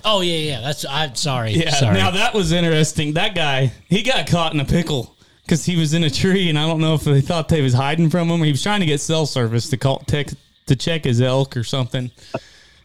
[0.05, 0.61] Oh yeah, yeah.
[0.61, 1.53] That's I'm sorry.
[1.53, 1.71] Yeah.
[1.71, 1.95] sorry.
[1.95, 3.15] Now that was interesting.
[3.15, 6.59] That guy, he got caught in a pickle because he was in a tree, and
[6.59, 8.43] I don't know if they thought they was hiding from him.
[8.43, 10.29] He was trying to get cell service to call tech,
[10.67, 12.11] to check his elk or something.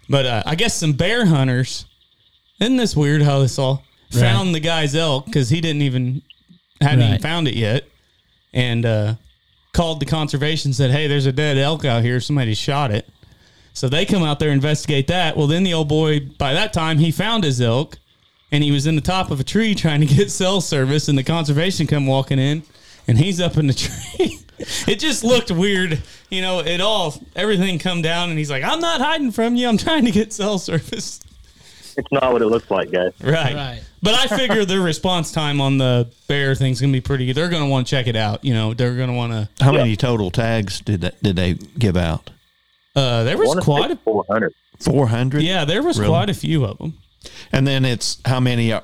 [0.10, 1.86] But uh, I guess some bear hunters.
[2.60, 6.22] Isn't this weird how this all found the guy's elk because he didn't even
[6.80, 7.86] hadn't even found it yet,
[8.54, 9.16] and uh,
[9.74, 12.20] called the conservation said, "Hey, there's a dead elk out here.
[12.20, 13.08] Somebody shot it."
[13.74, 15.38] So they come out there investigate that.
[15.38, 17.98] Well, then the old boy by that time he found his elk,
[18.52, 21.18] and he was in the top of a tree trying to get cell service, and
[21.18, 22.64] the conservation come walking in,
[23.08, 23.74] and he's up in the
[24.18, 24.40] tree.
[24.88, 26.60] it just looked weird, you know.
[26.60, 29.68] It all everything come down, and he's like, "I'm not hiding from you.
[29.68, 31.20] I'm trying to get cell service."
[31.98, 33.12] It's not what it looks like, guys.
[33.22, 33.54] Right.
[33.54, 33.82] Right.
[34.02, 37.36] But I figure their response time on the bear thing's gonna be pretty good.
[37.36, 38.44] They're gonna want to check it out.
[38.44, 39.64] You know, they're gonna want to.
[39.64, 42.30] How many total tags did that, did they give out?
[42.96, 44.54] Uh, there was quite a 400.
[44.80, 45.44] Four hundred.
[45.44, 46.10] yeah, there was Really?
[46.10, 46.98] quite a few of them.
[47.52, 48.72] And then it's how many?
[48.74, 48.84] Are,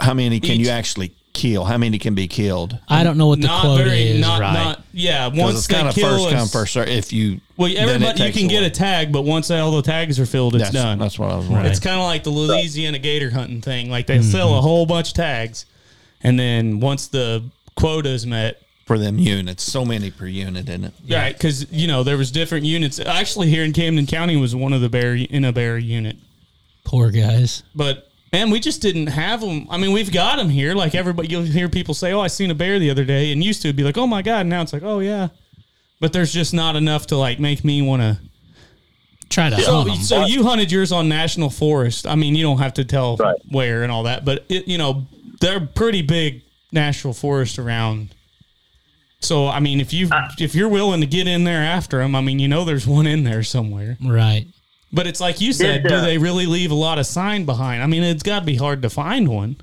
[0.00, 1.64] how many can Each- you actually kill?
[1.64, 2.76] How many can be killed?
[2.88, 4.20] I don't know what the Not quota very, is.
[4.20, 4.52] not right.
[4.52, 5.28] not yeah.
[5.30, 6.88] 'Cause Once it's they kind of kill first us- come first serve.
[6.88, 10.18] If you Well, everybody you takes can get a tag, but once all the tags
[10.18, 10.98] are filled, it's That's, done.
[10.98, 11.70] that's what I was wondering.
[11.70, 13.88] It's kind of like the Louisiana gator hunting thing.
[13.88, 15.64] Like they sell a whole bunch of tags,
[16.24, 17.44] and then once the
[17.76, 19.62] quota is met, for them units.
[19.64, 20.94] So many per unit, isn't it?
[21.10, 22.98] Right, because you know there was different units.
[23.00, 26.16] Actually, here in Camden County was one of the bear in a bear unit,
[26.84, 27.62] Poor guys.
[27.74, 29.66] but man, we just didn't have them.
[29.70, 30.74] I mean, we've got them here.
[30.74, 33.42] Like everybody, you'll hear people say, "Oh, I seen a bear the other day," and
[33.42, 35.28] used to be like, "Oh my god!" Now it's like, "Oh yeah,"
[36.00, 38.18] but there's just not enough to like make me want to.
[39.28, 39.96] Try to So, hunt 'em.
[40.04, 42.06] so you hunted yours on national forest.
[42.06, 43.34] I mean, you don't have to tell Right.
[43.50, 45.04] where and all that, but it, you know
[45.40, 48.14] they're pretty big national forest around.
[49.20, 52.20] So I mean, if you if you're willing to get in there after them, I
[52.20, 53.96] mean, you know, there's one in there somewhere.
[54.02, 54.46] Right.
[54.92, 57.44] But it's like you said, Did, do uh, they really leave a lot of sign
[57.44, 57.82] behind?
[57.82, 59.56] I mean, it's got to be hard to find one.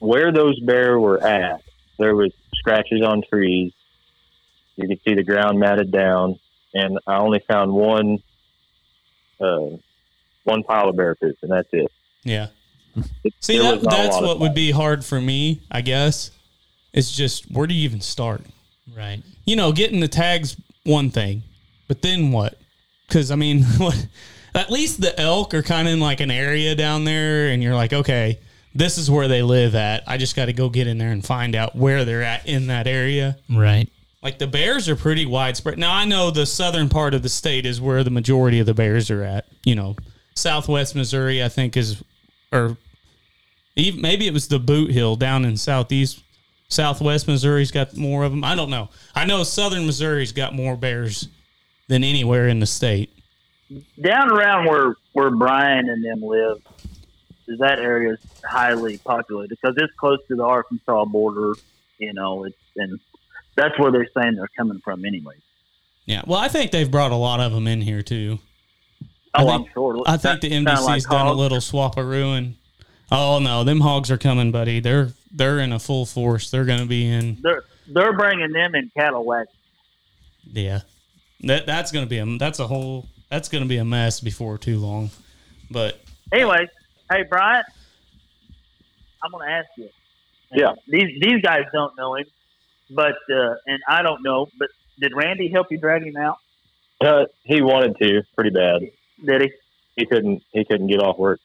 [0.00, 1.62] Where those bear were at,
[1.98, 3.72] there was scratches on trees.
[4.76, 6.38] You could see the ground matted down,
[6.74, 8.18] and I only found one,
[9.40, 9.76] uh,
[10.44, 11.90] one pile of bear poop, and that's it.
[12.24, 12.48] Yeah.
[13.22, 16.32] It- See, that, was not a that's what would be hard for me, I guess.
[16.92, 18.42] It's just where do you even start?
[18.96, 19.22] Right.
[19.44, 21.42] You know, getting the tags one thing,
[21.86, 22.58] but then what?
[23.06, 24.06] Because I mean, what?
[24.54, 27.74] At least the elk are kind of in like an area down there, and you're
[27.74, 28.38] like, okay,
[28.74, 30.02] this is where they live at.
[30.06, 32.68] I just got to go get in there and find out where they're at in
[32.68, 33.36] that area.
[33.50, 33.88] Right.
[34.22, 35.78] Like the bears are pretty widespread.
[35.78, 38.74] Now I know the southern part of the state is where the majority of the
[38.74, 39.46] bears are at.
[39.64, 39.96] You know,
[40.34, 42.02] Southwest Missouri, I think is,
[42.52, 42.76] or
[43.76, 46.22] even maybe it was the Bootheel down in southeast
[46.78, 48.44] Southwest Missouri's got more of them.
[48.44, 48.90] I don't know.
[49.14, 51.28] I know Southern Missouri's got more bears
[51.88, 53.10] than anywhere in the state.
[54.02, 56.58] Down around where where Brian and them live,
[57.48, 61.54] is that area is highly populated because it's close to the Arkansas border.
[61.98, 62.98] You know, it's and
[63.56, 65.34] that's where they're saying they're coming from anyway.
[66.04, 66.22] Yeah.
[66.26, 68.38] Well, I think they've brought a lot of them in here too.
[69.34, 70.02] I Oh, think- I'm sure.
[70.06, 72.56] I think the Kinda MDC's like done a little swap of ruin.
[73.10, 74.80] oh no, them hogs are coming, buddy.
[74.80, 76.50] They're they're in a full force.
[76.50, 79.54] They're going to be in They're they're bringing them in cattle wagons.
[80.52, 80.80] yeah.
[81.42, 84.20] That that's going to be a that's a whole that's going to be a mess
[84.20, 85.10] before too long.
[85.70, 86.00] But
[86.32, 86.68] Anyway,
[87.10, 87.62] hey Brian,
[89.22, 89.88] I'm going to ask you.
[90.52, 90.72] Yeah.
[90.86, 92.26] These these guys don't know him,
[92.90, 94.48] but uh, and I don't know.
[94.58, 94.68] But
[95.00, 96.38] did Randy help you drag him out?
[97.00, 98.82] Uh, he wanted to pretty bad.
[99.24, 99.52] Did he?
[99.96, 100.42] He couldn't.
[100.52, 101.40] He couldn't get off work.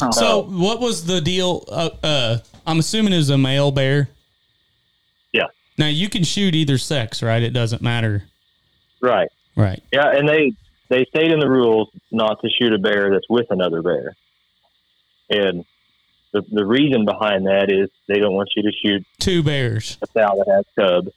[0.00, 0.10] Oh.
[0.10, 4.08] so what was the deal uh, uh I'm assuming it was a male bear.
[5.32, 5.46] Yeah.
[5.78, 7.42] Now you can shoot either sex, right?
[7.42, 8.24] It doesn't matter.
[9.00, 9.28] Right.
[9.56, 9.82] Right.
[9.92, 10.52] Yeah, and they
[10.88, 14.14] they state in the rules not to shoot a bear that's with another bear.
[15.30, 15.64] And
[16.32, 19.96] the the reason behind that is they don't want you to shoot Two bears.
[20.02, 21.08] a sow that has cub.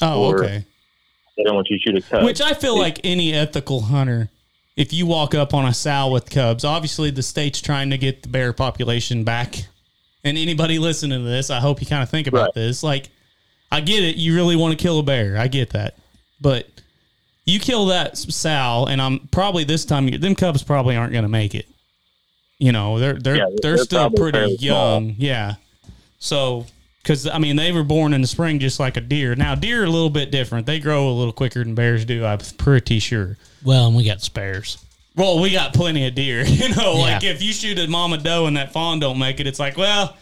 [0.00, 0.64] Oh, okay.
[1.36, 2.24] They don't want you to shoot a cub.
[2.24, 4.30] Which I feel like any ethical hunter,
[4.78, 8.22] if you walk up on a sow with cubs, obviously the state's trying to get
[8.22, 9.56] the bear population back.
[10.24, 12.54] And anybody listening to this, I hope you kind of think about Right.
[12.54, 12.82] this.
[12.82, 13.08] Like,
[13.72, 14.16] I get it.
[14.16, 15.36] You really want to kill a bear.
[15.36, 15.96] I get that.
[16.40, 16.68] But
[17.44, 21.28] you kill that sow, and I'm probably this time, them cubs probably aren't going to
[21.28, 21.66] make it.
[22.60, 25.00] You know, they're they're Yeah, they're, they're still pretty fairly small.
[25.00, 25.14] young.
[25.18, 25.54] Yeah.
[26.20, 26.66] So,
[27.02, 29.34] because I mean, they were born in the spring just like a deer.
[29.34, 30.66] Now, deer are a little bit different.
[30.66, 32.24] They grow a little quicker than bears do.
[32.24, 33.36] I'm pretty sure.
[33.64, 34.84] Well, and we got spares.
[35.16, 36.44] Well, we got plenty of deer.
[36.46, 37.30] You know, like Yeah.
[37.30, 40.16] if you shoot a mama doe and that fawn don't make it, it's like, well,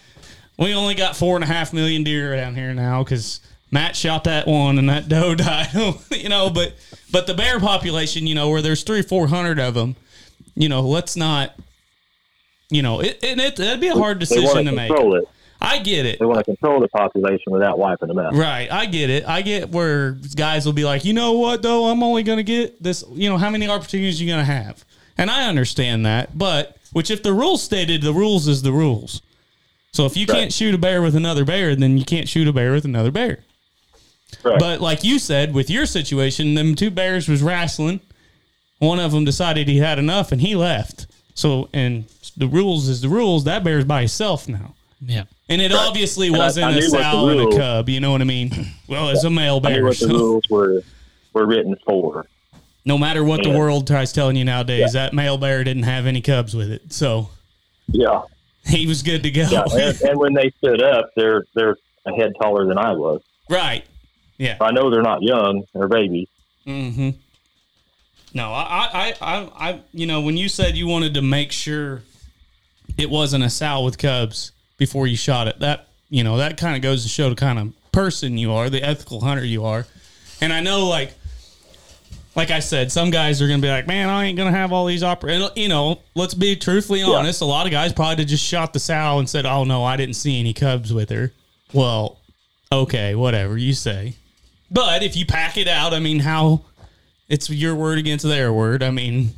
[0.58, 4.24] we only got four and a half million deer down here now because Matt shot
[4.24, 5.68] that one and that doe died.
[6.10, 6.74] you know, but
[7.12, 9.96] but the bear population, you know, where there's three four hundred of them,
[10.54, 11.54] you know, let's not.
[12.68, 14.88] You know, it, and it that'd be a hard they want decision to to make.
[14.88, 15.28] control it.
[15.66, 16.18] I get it.
[16.18, 18.34] They want to control the population without wiping them out.
[18.34, 19.26] Right, I get it.
[19.26, 22.44] I get where guys will be like, you know what, though, I'm only going to
[22.44, 23.04] get this.
[23.12, 24.84] You know, how many opportunities you going to have?
[25.18, 29.22] And I understand that, but which if the rules stated, the rules is the rules.
[29.92, 30.36] So if you Right.
[30.40, 33.10] can't shoot a bear with another bear, then you can't shoot a bear with another
[33.10, 33.38] bear.
[34.42, 34.58] Right.
[34.58, 38.00] But like you said, with your situation, them two bears was wrestling.
[38.78, 41.06] One of them decided he had enough and he left.
[41.34, 42.04] So, and
[42.36, 43.44] the rules is the rules.
[43.44, 44.74] That bear's by himself now.
[45.00, 45.24] Yeah.
[45.48, 47.88] And it obviously And wasn't I a knew what the sow and a cub.
[47.88, 48.50] You know what I mean?
[48.88, 49.84] Well, it's a male I knew bear.
[49.84, 50.82] what the rules were
[51.32, 52.24] were written for.
[52.84, 56.20] no matter what the world tries telling you nowadays, that male bear didn't have any
[56.20, 56.92] cubs with it.
[56.92, 57.30] So
[57.88, 58.22] Yeah.
[58.64, 59.48] he was good to go.
[59.50, 59.64] Yeah.
[59.72, 63.20] and, and when they stood up, they're they're a head taller than I was.
[63.50, 63.84] right.
[64.38, 64.56] Yeah.
[64.60, 66.28] I know they're not young; they're babies.
[66.66, 67.10] Mm-hmm.
[68.34, 72.02] No, I, I, I, I, you know, when you said you wanted to make sure
[72.98, 76.76] it wasn't a sow with cubs before you shot it, that, you know, that kind
[76.76, 79.86] of goes to show the kind of person you are, the ethical hunter you are.
[80.40, 81.14] And I know, like,
[82.34, 84.58] like I said, some guys are going to be like, man, I ain't going to
[84.58, 87.40] have all these oper You know, let's be truthfully honest.
[87.40, 90.16] A lot of guys probably just shot the sow and said, oh, no, I didn't
[90.16, 91.32] see any cubs with her.
[91.72, 92.18] Well,
[92.70, 94.16] okay, whatever you say.
[94.70, 96.62] But if you pack it out, I mean, how
[97.28, 98.82] it's your word against their word.
[98.82, 99.30] I mean,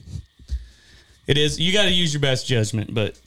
[1.27, 1.61] it is.
[1.61, 2.95] You got to use your best judgment.
[2.95, 3.19] But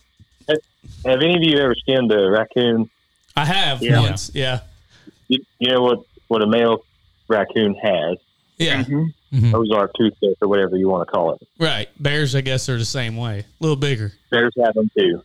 [1.06, 2.89] Have any of you ever skinned a raccoon?
[3.36, 4.00] I have Yeah.
[4.02, 4.32] once.
[4.34, 4.62] Yeah,
[5.28, 6.84] You, you know what what a male
[7.28, 8.17] raccoon has?
[8.58, 9.04] yeah, mm-hmm.
[9.36, 9.52] Mm-hmm.
[9.52, 11.48] Those are toothpicks or whatever you want to call it.
[11.58, 11.88] right.
[12.00, 13.39] Bears, I guess, are the same way.
[13.39, 14.12] A little bigger.
[14.30, 15.24] Bears have them too.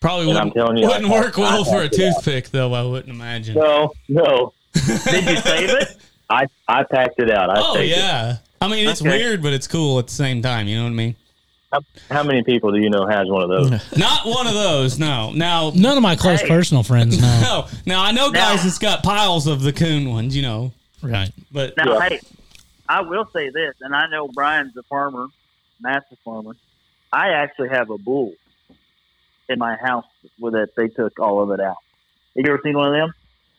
[0.00, 2.08] Probably And I'm wouldn't, telling you, wouldn't I- work well I for a packed it
[2.08, 2.14] out.
[2.16, 2.72] toothpick, though.
[2.72, 3.54] I wouldn't imagine.
[3.56, 4.52] No, no.
[4.74, 5.96] Did you save it?
[6.30, 7.50] I I packed it out.
[7.50, 7.96] I oh saved it.
[7.98, 8.36] yeah.
[8.62, 9.10] I mean, it's Okay.
[9.10, 10.68] weird, but it's cool at the same time.
[10.68, 11.16] You know what I mean?
[11.72, 11.80] How,
[12.10, 13.70] how many people do you know has one of those?
[13.96, 14.98] Not one of those.
[14.98, 15.30] No.
[15.32, 16.48] Now, None of my close Hey.
[16.48, 17.40] personal friends know.
[17.42, 17.66] no.
[17.86, 20.34] Now I know guys Now- that's got piles of the coon ones.
[20.36, 21.30] You know, right.
[21.52, 22.08] but Now, Yeah.
[22.08, 22.20] hey,
[22.88, 25.26] I will say this, and I know Brian's a farmer,
[25.80, 26.56] massive farmer.
[27.12, 28.32] I actually have a bull
[29.48, 30.06] in my house
[30.40, 30.70] with it.
[30.76, 31.76] They took all of it out.
[32.36, 33.14] Have you ever seen one of them?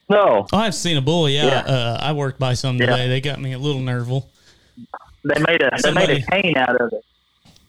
[0.09, 0.47] No.
[0.51, 1.29] Oh, I've seen a bull.
[1.29, 1.59] Yeah, Yeah.
[1.59, 2.87] Uh, I worked by some Yeah.
[2.87, 3.07] today.
[3.07, 4.23] They got me a little nervous.
[5.23, 7.05] They made a they made a cane out of it.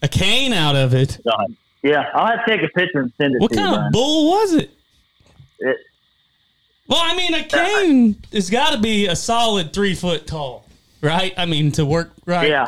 [0.03, 1.19] A cane out of it.
[1.25, 1.55] God.
[1.83, 3.61] Yeah, I'll have to take a picture and send it What to you.
[3.63, 3.87] kind Brian.
[3.89, 4.71] of bull was it?
[5.59, 5.77] It,
[6.89, 10.65] Well, I mean, a cane has got to be a solid three foot tall,
[11.01, 11.33] right?
[11.37, 12.49] I mean, to work right.
[12.49, 12.67] yeah,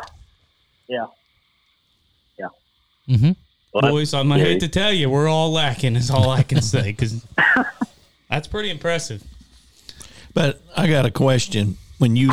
[0.88, 1.06] yeah.
[3.08, 3.32] Mm-hmm.
[3.74, 4.48] Well, Boys, I'm gonna yeah.
[4.50, 5.94] hate to tell you, we're all lacking.
[5.94, 7.22] Is all I can say because
[8.30, 9.22] that's pretty impressive.
[10.32, 11.76] But I got a question.
[11.98, 12.32] When you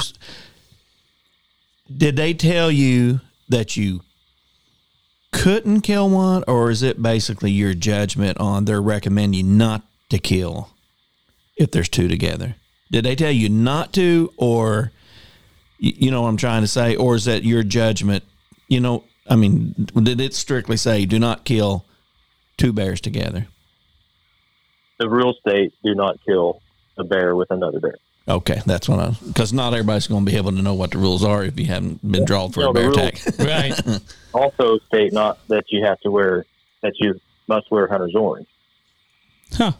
[1.96, 4.02] did they tell you that you
[5.32, 10.70] couldn't kill one, or is it basically your judgment on they're recommending not to kill
[11.58, 12.56] if there's two together?
[12.92, 14.92] Did they tell you not to, or
[15.80, 18.24] you, know what I'm trying to say, or is that your judgment?
[18.68, 21.86] You know, I mean, did it strictly say do not kill
[22.58, 23.48] two bears together?
[25.00, 26.62] The rules state do not kill
[26.98, 27.96] a bear with another bear.
[28.28, 31.00] Okay, that's what I because not everybody's going to be able to know what the
[31.00, 33.20] rules are if you haven't been drawn for No, a bear rules- tag.
[33.40, 33.82] Right.
[34.34, 36.46] Also state not that you have to wear
[36.82, 38.48] that you must wear hunter's orange.
[39.52, 39.74] Huh.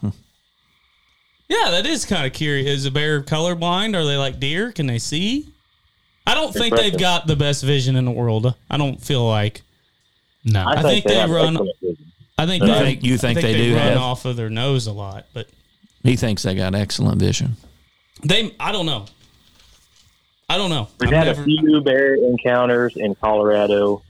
[1.48, 2.68] Yeah, that is kind of curious.
[2.68, 3.96] Is a bear colorblind?
[3.96, 4.74] Are they like deer?
[4.74, 5.48] Can they see?
[6.28, 8.54] I don't think they've got the best vision in the world.
[8.70, 9.62] I don't feel like.
[10.44, 10.66] No.
[10.68, 11.58] I think they have run-
[12.38, 14.50] I think You they, think- you I think they do run have- off of their
[14.50, 15.48] nose a lot, but
[16.04, 17.56] he thinks they got excellent vision.
[18.24, 18.56] They.
[18.60, 19.06] I don't know.
[20.50, 20.90] I don't know.
[21.00, 24.02] We've I've had never- a few bear encounters in Colorado,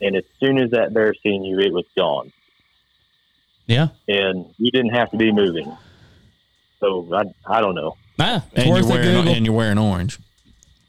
[0.00, 2.32] and as soon as that bear seen you, it was gone,
[3.66, 3.88] yeah.
[4.08, 5.74] and you didn't have to be moving.
[6.80, 7.96] So I, I don't know.
[8.18, 10.18] Ah, And you're wearing and you're wearing orange.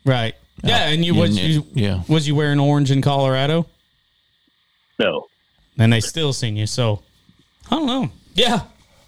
[0.06, 0.36] right.
[0.64, 2.04] Yeah, and you was you yeah.
[2.10, 3.68] was you wearing orange in Colorado?
[5.00, 5.28] No,
[5.78, 6.66] And they still seen you.
[6.68, 7.02] So
[7.70, 8.10] I don't know.
[8.34, 8.62] Yeah,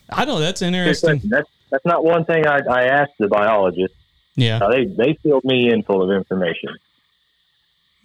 [0.10, 1.10] I know that's interesting.
[1.20, 1.30] question.
[1.30, 3.94] That's that's not one thing I, I asked the biologist.
[4.36, 6.70] Yeah, Uh, they they filled me in full of information.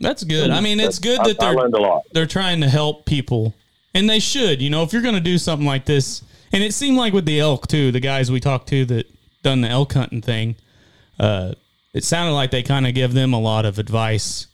[0.01, 0.51] that's good.
[0.51, 2.03] I mean, it's good that I they're learned a lot.
[2.13, 3.55] they're trying to help people,
[3.95, 4.61] and they should.
[4.63, 6.23] You know, if you're going to do something like this,
[6.53, 9.07] and it seemed like with the elk too, the guys we talked to that
[9.43, 10.57] done the elk hunting thing,
[11.21, 11.53] uh,
[11.93, 14.47] it sounded like they kind of give them a lot of advice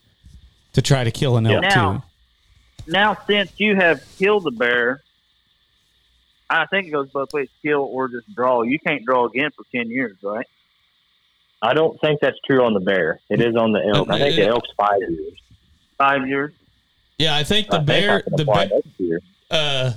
[0.73, 1.92] to try to kill an elk Now,
[2.87, 2.92] too.
[2.92, 5.03] now since you have killed the bear,
[6.50, 8.62] I think it goes both ways: kill or just draw.
[8.62, 10.46] You can't draw again for ten years, right?
[11.61, 13.20] I don't think that's true on the bear.
[13.28, 14.08] It is on the elk.
[14.11, 15.40] I think the elk's five years.
[15.98, 16.52] Five years.
[17.18, 19.20] Yeah, I think the I bear, I can the apply bear, year.
[19.50, 19.92] uh,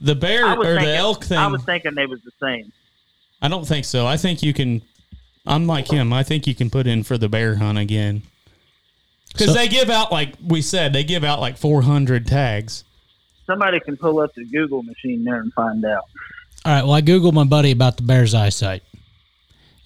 [0.00, 1.38] the bear or thinking, the elk thing.
[1.38, 2.72] I was thinking they was the same.
[3.40, 4.06] I don't think so.
[4.06, 4.82] I think you can.
[5.46, 6.12] I'm like him.
[6.12, 8.22] I think you can put in for the bear hunt again
[9.28, 10.92] because So- they give out like we said.
[10.92, 12.82] They give out like 400 tags.
[13.46, 16.04] Somebody can pull up the Google machine there and find out.
[16.64, 16.82] All right.
[16.82, 18.82] Well, I googled my buddy about the bear's eyesight,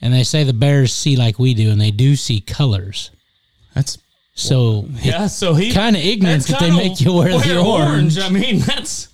[0.01, 3.11] and they say the bears see like we do, and they do see colors.
[3.75, 3.99] That's
[4.35, 5.27] So yeah.
[5.27, 8.18] So he kind of ignorant that's that they make you wear, the orange.
[8.18, 9.09] I mean, that's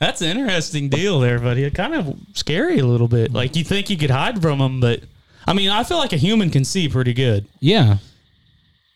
[0.00, 1.62] that's an interesting deal there, buddy.
[1.62, 3.32] It kind of scary a little bit.
[3.32, 5.02] Like you think you could hide from them, but
[5.46, 7.46] I mean, I feel like a human can see pretty good.
[7.60, 7.98] Yeah.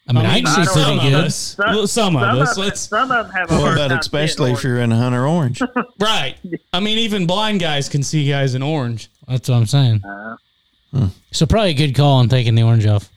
[0.07, 1.25] I mean, I, mean, can I see some pretty of good.
[1.25, 2.55] us, well, some of us.
[2.57, 4.93] them, Let's some of them have a Well, hard but time especially if you're in
[4.93, 5.63] a hunter orange.
[6.01, 6.37] right.
[6.75, 9.09] I mean, even blind guys can see guys in orange.
[9.27, 10.03] That's what I'm saying.
[10.05, 13.09] Uh, So probably a good call on taking the orange off.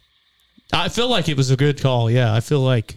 [0.74, 2.10] I feel like it was a good call.
[2.10, 2.96] Yeah, I feel like.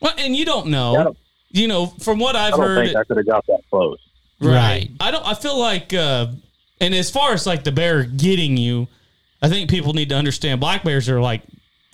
[0.00, 0.94] Well, and you don't know.
[1.04, 1.18] Don't-
[1.50, 3.98] You know, from what I've I don't heard, think I could have got that close.
[4.40, 4.90] Right.
[5.00, 5.24] I don't.
[5.26, 6.26] I feel like, uh,
[6.80, 8.86] and as far as like the bear getting you,
[9.40, 11.42] I think people need to understand black bears are like,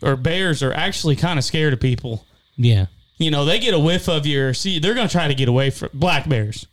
[0.04, 2.24] or bears are actually kind of scared of people.
[2.56, 2.86] Yeah.
[3.16, 4.54] You know, they get a whiff of your.
[4.54, 6.66] See, they're going to try to get away from black bears.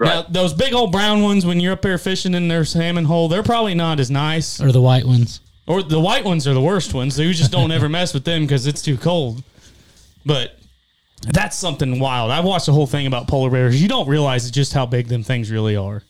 [0.00, 3.28] Now those big old brown ones, when you're up there fishing in their salmon hole,
[3.28, 4.60] they're probably not as nice.
[4.60, 5.40] Or the white ones.
[5.66, 7.14] Or the white ones are the worst ones.
[7.14, 9.44] So you just don't ever mess with them because it's too cold.
[10.26, 10.58] But
[11.22, 12.32] that's something wild.
[12.32, 13.80] I watched the whole thing about polar bears.
[13.80, 16.02] You don't realize just how big them things really are.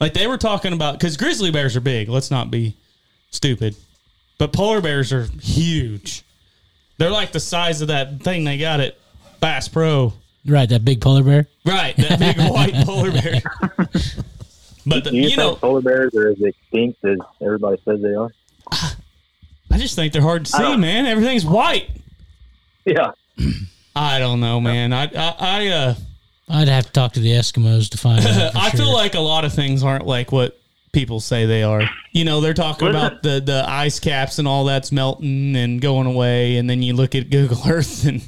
[0.00, 2.08] Like they were talking about because grizzly bears are big.
[2.08, 2.76] Let's not be
[3.30, 3.76] stupid.
[4.38, 6.24] But polar bears are huge.
[6.98, 8.96] They're like the size of that thing they got at
[9.40, 10.12] Bass Pro.
[10.46, 11.46] Right, that big polar bear.
[11.64, 13.42] Right, that big white polar bear.
[14.86, 18.02] But the, Do you, you think know, polar bears are as extinct as everybody says
[18.02, 18.30] they are?
[18.70, 21.06] I just think they're hard to see, man.
[21.06, 21.90] Everything's white.
[22.84, 23.12] Yeah.
[23.96, 24.92] I don't know, man.
[24.92, 25.94] I I, I uh
[26.48, 28.54] I'd have to talk to the Eskimos to find out.
[28.56, 28.80] I sure.
[28.80, 30.60] feel like a lot of things aren't like what
[30.94, 31.82] people say they are.
[32.12, 33.06] You know, they're talking Listen.
[33.06, 36.94] about the the ice caps and all that's melting and going away, and then you
[36.94, 38.22] look at Google Earth and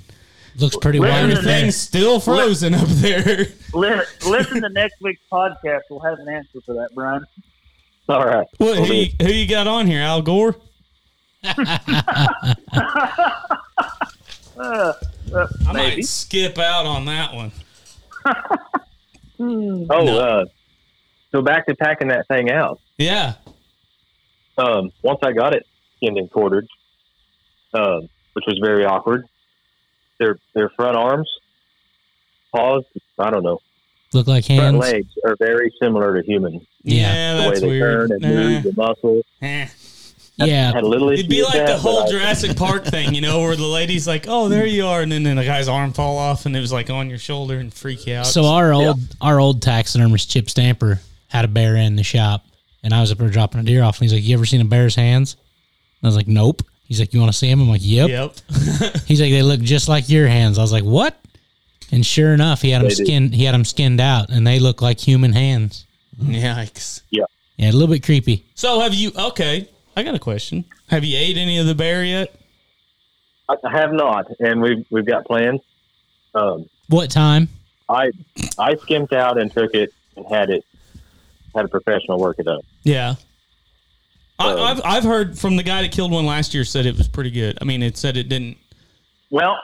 [0.59, 1.31] looks pretty Listen white.
[1.35, 3.47] to everything's still frozen up there.
[3.75, 5.81] Li- Listen to next week's podcast.
[5.91, 7.25] We'll have an answer for that, Brian.
[8.09, 8.47] All right.
[8.59, 10.01] What who you, who you got on here?
[10.01, 10.57] Al Gore?
[11.45, 11.57] Uh,
[14.59, 14.93] uh,
[15.69, 15.97] I maybe.
[15.97, 17.53] might skip out on that one.
[19.39, 20.19] Oh, No.
[20.19, 20.45] uh,
[21.33, 22.81] so back to packing that thing out.
[22.99, 23.35] Yeah.
[24.59, 25.67] Um, once I got it
[25.97, 26.67] skinned and quartered,
[27.75, 29.27] um, which was very awkward.
[30.19, 31.29] Their their front arms,
[32.55, 32.85] paws,
[33.19, 33.59] I don't know,
[34.15, 34.79] Look like front hands.
[34.79, 36.67] legs are very similar to human.
[36.83, 37.35] Yeah, Yeah.
[37.35, 38.09] The way that's they weird.
[38.11, 38.29] turn and Nah.
[38.51, 39.25] move, the muscles.
[39.43, 39.67] Eh.
[40.39, 42.85] Yeah, Had a little issue It'd be with like the whole but I- Jurassic Park
[42.85, 45.45] thing, you know, where the lady's like, "Oh, there you are," and then, then the
[45.45, 48.27] guy's arm fall off, and it was like on your shoulder and freak you out.
[48.27, 52.45] So our old our old taxidermist Chip Stamper had a bear in the shop,
[52.83, 54.61] and I was up there dropping a deer off, and he's like, "You ever seen
[54.61, 55.37] a bear's hands?"
[56.01, 58.09] And I was like, "Nope." He's like, "You want to see them?" I'm like, "Yep."
[58.09, 58.35] yep.
[59.07, 61.21] He's like, "They look just like your hands." I was like, "What?"
[61.91, 63.35] And sure enough, he had them They skinned.
[63.35, 65.87] He had them skinned out, and they look like human hands.
[66.21, 67.03] Yikes.
[67.11, 67.25] Yeah,
[67.57, 68.47] yeah, a little bit creepy.
[68.55, 69.13] So have you?
[69.17, 70.65] Okay, I got a question.
[70.89, 72.35] Have you ate any of the bear yet?
[73.49, 75.61] I I have not, and we've we've got plans.
[76.35, 77.49] Um, What time?
[77.89, 78.11] I
[78.59, 80.65] I skimmed out and took it and had it
[81.57, 82.65] had a professional work it up.
[82.83, 83.15] Yeah.
[84.39, 86.97] I, Um, I've I've heard from the guy that killed one last year said it
[86.97, 87.59] was pretty good.
[87.61, 88.59] I mean, it said it didn't.
[89.31, 89.59] Well,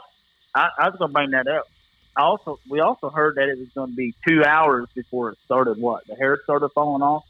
[0.55, 1.69] I, I was going to bring that up.
[2.17, 5.39] I also we also heard that it was going to be two hours before it
[5.45, 5.79] started.
[5.79, 7.25] What the hair started falling off?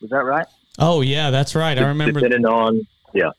[0.00, 0.46] Was that right?
[0.78, 1.78] Oh yeah, that's right.
[1.78, 2.20] I remember.
[2.20, 3.30] depending on yeah,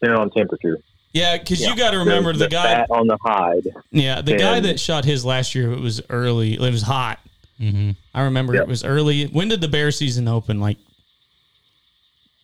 [0.00, 0.78] depending on temperature.
[1.12, 2.62] Yeah, because you got to remember the, guy.
[2.62, 3.68] fat on the hide.
[3.90, 5.70] Yeah, the guy that shot his last year.
[5.70, 6.54] It was early.
[6.54, 7.20] It was hot.
[7.62, 7.90] Mm-hmm.
[8.14, 8.62] I remember Yep.
[8.64, 9.26] it was early.
[9.26, 10.58] When did the bear season open?
[10.60, 10.78] Like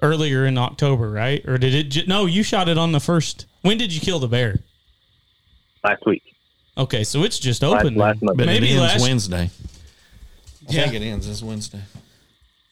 [0.03, 1.45] earlier in October, right?
[1.49, 1.83] Or did it?
[1.91, 3.47] Ju- no, you shot it on the first.
[3.63, 4.61] When did you kill the bear?
[5.85, 6.23] last week.
[6.77, 7.95] Okay, so it's just Last- open.
[7.97, 8.27] last then.
[8.27, 8.39] month.
[8.39, 9.01] Maybe it ends last.
[9.03, 9.51] Wednesday.
[10.69, 10.83] I Yeah.
[10.89, 11.81] think it ends this Wednesday.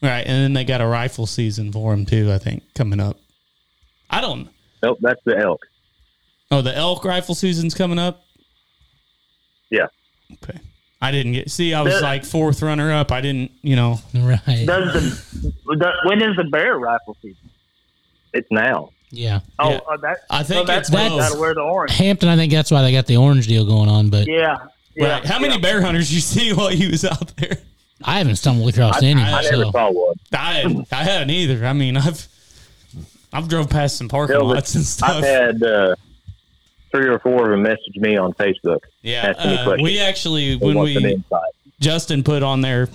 [0.02, 2.30] Right, and then they got a rifle season for him too.
[2.32, 3.18] I think coming up.
[4.10, 4.50] I don't.
[4.82, 5.60] Nope, that's the elk.
[6.50, 8.22] Oh, the elk rifle season's coming up.
[9.70, 9.86] Yeah.
[10.34, 10.60] Okay.
[11.00, 11.50] I didn't get.
[11.50, 13.12] See, I was The- like fourth runner up.
[13.12, 13.50] I didn't.
[13.62, 14.00] You know.
[14.14, 14.64] Right.
[14.66, 17.50] Does the, the when is the bear rifle season?
[18.32, 18.90] It's now.
[19.10, 19.40] Yeah.
[19.58, 19.80] Oh, Yeah.
[19.88, 21.18] uh, that, I think so that's it's why you both.
[21.20, 21.92] got to wear the orange.
[21.96, 24.10] Hampton, I think that's why they got the orange deal going on.
[24.10, 24.56] But Yeah.
[24.94, 25.24] yeah right.
[25.24, 25.60] How many yeah.
[25.60, 27.58] bear hunters you see while he was out there?
[28.02, 29.22] I haven't stumbled across I, any.
[29.22, 29.70] I never so.
[29.70, 30.16] saw one.
[30.32, 31.64] I I haven't either.
[31.66, 32.26] I mean, I've
[33.32, 35.10] I've drove past some parking Hell, lots and stuff.
[35.10, 35.94] I've had uh,
[36.90, 38.80] three or four of them message me on Facebook.
[39.06, 41.22] Yeah, uh, we actually when we.
[41.78, 42.88] Justin put on there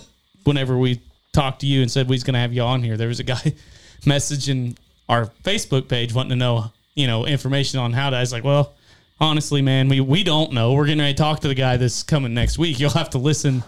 [0.43, 0.99] whenever we
[1.33, 2.97] talked to you and said we was going to have you on here.
[2.97, 3.35] There was a guy
[4.01, 4.75] messaging
[5.07, 8.17] our Facebook page wanting to know you know information on how to.
[8.17, 8.73] I was like, well,
[9.19, 10.73] honestly, man, we we don't know.
[10.73, 12.79] We're getting ready to talk to the guy that's coming next week.
[12.79, 13.63] You'll have to listen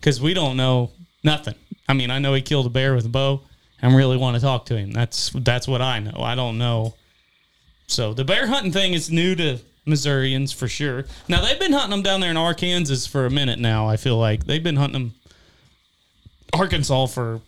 [0.00, 0.90] because we don't know
[1.22, 1.54] nothing.
[1.88, 3.42] I mean, I know he killed a bear with a bow.
[3.82, 4.90] I really want to talk to him.
[4.90, 6.20] That's that's what I know.
[6.20, 6.94] I don't know.
[7.86, 11.04] So the bear hunting thing is new to Missourians for sure.
[11.28, 13.88] Now they've been hunting them down there in Arkansas for a minute now.
[13.88, 15.14] I feel like they've been hunting them
[16.52, 17.40] Arkansas for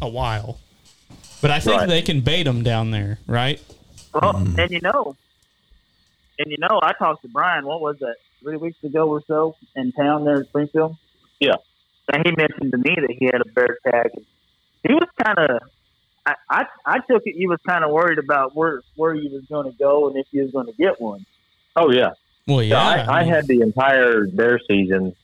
[0.00, 0.58] a while,
[1.40, 1.88] but I think Right.
[1.88, 3.60] they can bait them down there, right?
[4.14, 4.58] Well, mm-hmm.
[4.58, 5.16] and you know,
[6.38, 7.64] and you know, I talked to Brian.
[7.66, 8.16] What was that?
[8.42, 10.96] Three weeks ago or so in town there in Springfield.
[11.38, 11.54] Yeah.
[12.12, 14.10] And he mentioned to me that he had a bear tag.
[14.86, 15.62] He was kind of.
[16.26, 17.34] I, I I took it.
[17.36, 20.26] He was kind of worried about where where you was going to go and if
[20.32, 21.24] you was going to get one.
[21.76, 22.10] Oh yeah,
[22.46, 23.10] Well, Yeah, yeah.
[23.10, 25.14] I, I mean, had the entire bear season.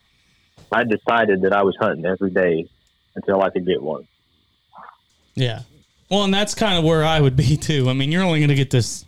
[0.70, 2.68] I decided that I was hunting every day
[3.14, 4.06] until I could get one.
[5.34, 5.62] Yeah.
[6.10, 7.88] Well, and that's kind of where I would be too.
[7.88, 9.04] I mean, you're only going to get this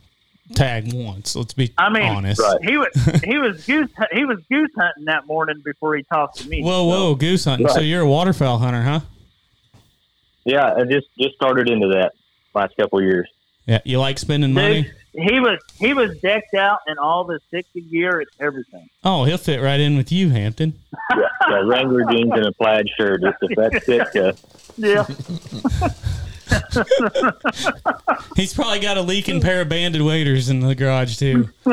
[0.54, 1.36] tag once.
[1.36, 2.40] Let's be I mean, honest.
[2.40, 2.58] Right.
[2.62, 6.48] he was he was goose he was goose hunting that morning before he talked to
[6.48, 6.62] me.
[6.62, 7.68] Whoa, whoa, goose hunting.
[7.68, 9.00] So you're a waterfowl hunter, huh?
[10.44, 12.12] Yeah, I just just started into that
[12.54, 13.28] last couple of years.
[13.66, 13.80] Yeah.
[13.84, 14.90] You like spending money?
[15.12, 18.88] Dude, he was he was decked out in all the safety gear and everything.
[19.04, 20.74] Oh, he'll fit right in with you, Hampton.
[21.16, 23.22] Yeah, yeah Wrangler jeans and a plaid shirt.
[23.22, 24.22] Just if that fits you.
[24.22, 24.32] Uh.
[24.76, 25.06] Yeah,
[28.36, 31.48] He's probably got a leaking pair of banded waders in the garage too.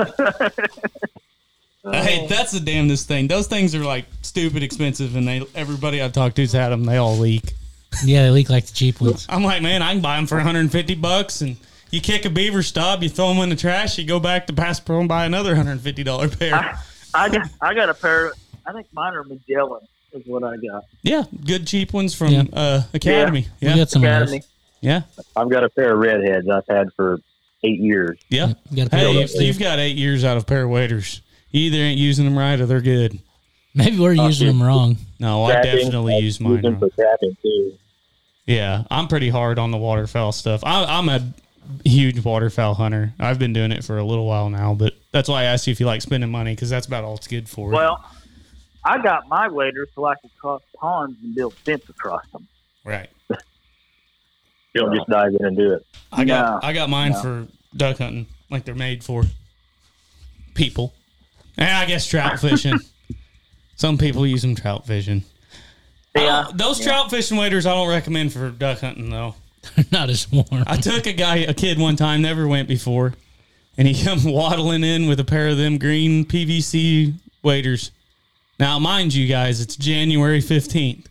[1.84, 3.28] hey, that's the damnedest thing.
[3.28, 6.84] Those things are like stupid expensive, and they everybody I've talked to's had them.
[6.84, 7.54] They all leak.
[8.04, 9.26] Yeah, they leak like the cheap ones.
[9.30, 11.58] I'm like, man, I can buy them for 150 bucks, and
[11.92, 14.54] you kick a beaver stub, you throw them in the trash, you go back to
[14.54, 16.78] Bass Pro and buy another 150 dollar pair.
[17.14, 18.32] I got I got a pair.
[18.66, 19.82] I think mine are Magellan
[20.14, 20.84] is what I got.
[21.04, 22.44] Yeah, good cheap ones from Yeah.
[22.54, 23.48] uh, Academy.
[23.62, 24.42] We Yeah, got some Academy.
[24.82, 25.02] yeah,
[25.36, 27.20] I've got a pair of redheads I've had for
[27.64, 28.20] eight years.
[28.30, 28.54] yeah.
[28.70, 30.70] We got a pair Hey, you've, you've got eight years out of a pair of
[30.70, 31.22] waders.
[31.52, 33.20] You either ain't using them right or they're good.
[33.74, 34.98] Maybe we're using them wrong.
[35.20, 36.62] No, I definitely I use mine.
[36.62, 36.80] them wrong.
[36.80, 37.78] for trapping too.
[38.46, 40.62] Yeah, I'm pretty hard on the waterfowl stuff.
[40.64, 41.22] I, I'm a
[41.84, 43.13] huge waterfowl hunter.
[43.20, 45.72] I've been doing it for a little while now, but that's why I asked you
[45.72, 47.70] if you like spending money because that's about all it's good for.
[47.70, 48.03] Well,
[48.84, 52.47] I got my waders so I could cross ponds and build fence across them.
[52.86, 53.09] right.
[53.30, 53.36] You
[54.76, 55.86] don't just dive in and do it.
[56.11, 57.22] I got No, I got mine no.
[57.22, 59.24] for duck hunting, like they're made for
[60.53, 60.93] people,
[61.57, 62.80] and I guess trout fishing.
[63.76, 65.24] Some people use them trout fishing.
[66.15, 69.36] Yeah, Uh, those trout fishing waders I don't recommend for duck hunting though.
[69.91, 70.64] Not as warm.
[70.66, 73.14] I took a guy, a kid one time, never went before,
[73.78, 77.91] and he come waddling in with a pair of them green PVC waders.
[78.60, 81.05] Now, mind you guys, it's January 15th.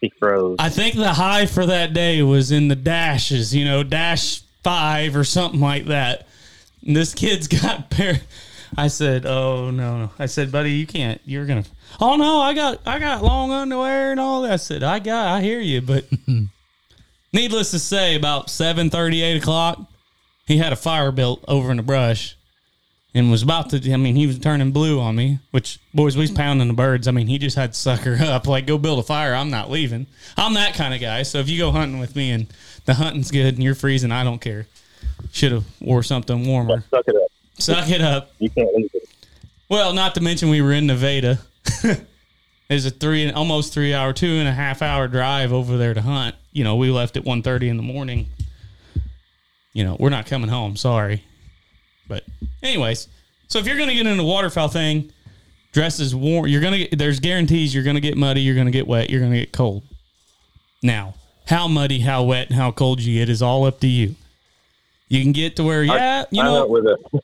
[0.00, 0.56] He froze.
[0.58, 5.16] I think the high for that day was in the dashes, you know, dash five
[5.16, 6.26] or something like that.
[6.86, 8.20] And this kid's got a pair.
[8.76, 11.20] I said, "Oh no, no!" I said, "Buddy, you can't.
[11.24, 11.64] You're gonna."
[12.00, 14.52] Oh no, I got I got long underwear and all that.
[14.52, 16.04] I said, "I got, I hear you," but
[17.32, 19.80] needless to say, about seven thirty, eight o'clock,
[20.46, 22.36] he had a fire built over in the brush,
[23.14, 23.92] and was about to.
[23.92, 25.38] I mean, he was turning blue on me.
[25.50, 27.08] Which boys, we was pounding the birds.
[27.08, 28.46] I mean, he just had to suck her up.
[28.46, 29.34] Like, go build a fire.
[29.34, 30.06] I'm not leaving.
[30.36, 31.22] I'm that kind of guy.
[31.22, 32.46] So if you go hunting with me and
[32.84, 34.66] the hunting's good and you're freezing, I don't care.
[35.32, 36.84] Should have wore something warmer.
[36.90, 37.30] Suck it up.
[37.58, 38.30] Suck it up.
[38.38, 39.08] You can't leave it.
[39.68, 41.38] Well, not to mention we were in Nevada.
[42.70, 46.02] It's a three, almost three hour, two and a half hour drive over there to
[46.02, 46.36] hunt.
[46.58, 48.26] You know, we left at 1.30 in the morning.
[49.74, 50.74] You know, we're not coming home.
[50.74, 51.22] Sorry,
[52.08, 52.24] but
[52.64, 53.06] anyways,
[53.46, 55.12] so if you're gonna get into waterfowl thing,
[55.70, 56.48] dress as warm.
[56.48, 56.98] You're gonna get.
[56.98, 58.40] There's guarantees you're gonna get muddy.
[58.40, 59.08] You're gonna get wet.
[59.08, 59.84] You're gonna get cold.
[60.82, 61.14] Now,
[61.46, 64.16] how muddy, how wet, and how cold you get is all up to you.
[65.08, 67.20] You can get to where, yeah, you I know, went with a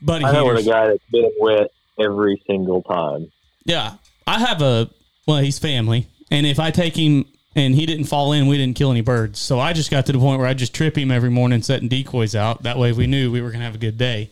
[0.00, 1.70] buddy I went with a guy that's been wet
[2.00, 3.30] every single time.
[3.66, 3.96] Yeah,
[4.26, 4.88] I have a
[5.26, 7.26] well, he's family, and if I take him
[7.56, 9.38] and he didn't fall in, we didn't kill any birds.
[9.38, 11.88] So I just got to the point where I just trip him every morning, setting
[11.88, 12.62] decoys out.
[12.64, 14.30] That way, we knew we were gonna have a good day.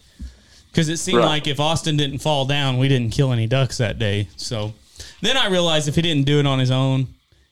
[0.71, 1.27] Because it seemed Right.
[1.27, 4.29] like if Austin didn't fall down, we didn't kill any ducks that day.
[4.37, 4.73] So
[5.21, 7.09] then I realized if he didn't do it on his own,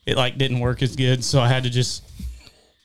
[0.07, 1.23] it like didn't work as good.
[1.23, 2.03] So I had to just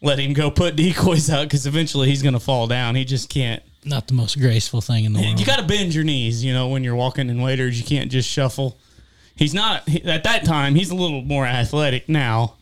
[0.02, 2.96] let him go put decoys out because eventually he's gonna fall down.
[2.96, 3.64] He just can't.
[3.88, 5.40] Not the most graceful thing in the world.
[5.40, 7.78] You got to bend your knees, you know, when you're walking in waders.
[7.80, 8.80] You can't just shuffle.
[9.36, 10.74] He's not at that time.
[10.74, 12.56] He's a little more athletic now,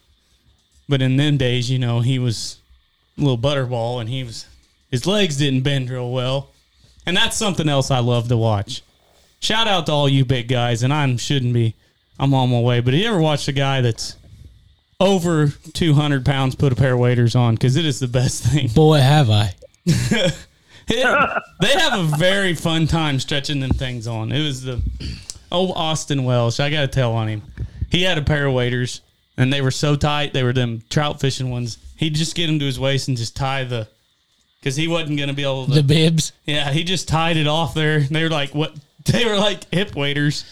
[0.93, 2.59] but in them days, you know, he was
[3.17, 4.45] a little butterball, and he was
[4.91, 6.51] his legs didn't bend real well,
[7.07, 8.83] and that's something else I love to watch.
[9.39, 11.73] Shout out to all you big guys, and I shouldn't be.
[12.19, 14.15] I'm on my way, but you ever watched a guy that's
[14.99, 17.55] over 200 pounds put a pair of waders on?
[17.55, 18.67] Because it is the best thing.
[18.75, 19.55] Boy, have I.
[19.85, 20.35] It-
[20.87, 24.31] they have a very fun time stretching them things on.
[24.31, 24.79] It was the
[25.51, 26.59] old Austin Welsh.
[26.59, 27.41] I got to tell on him.
[27.89, 29.01] He had a pair of waders,
[29.38, 30.34] and they were so tight.
[30.34, 31.77] They were them trout fishing ones.
[31.97, 33.88] He'd just get them to his waist and just tie the,
[34.59, 35.71] because he wasn't going to be able to.
[35.73, 36.31] The bibs.
[36.45, 38.01] yeah, he just tied it off there.
[38.01, 38.75] They were like what?
[39.05, 40.45] They were like hip waders.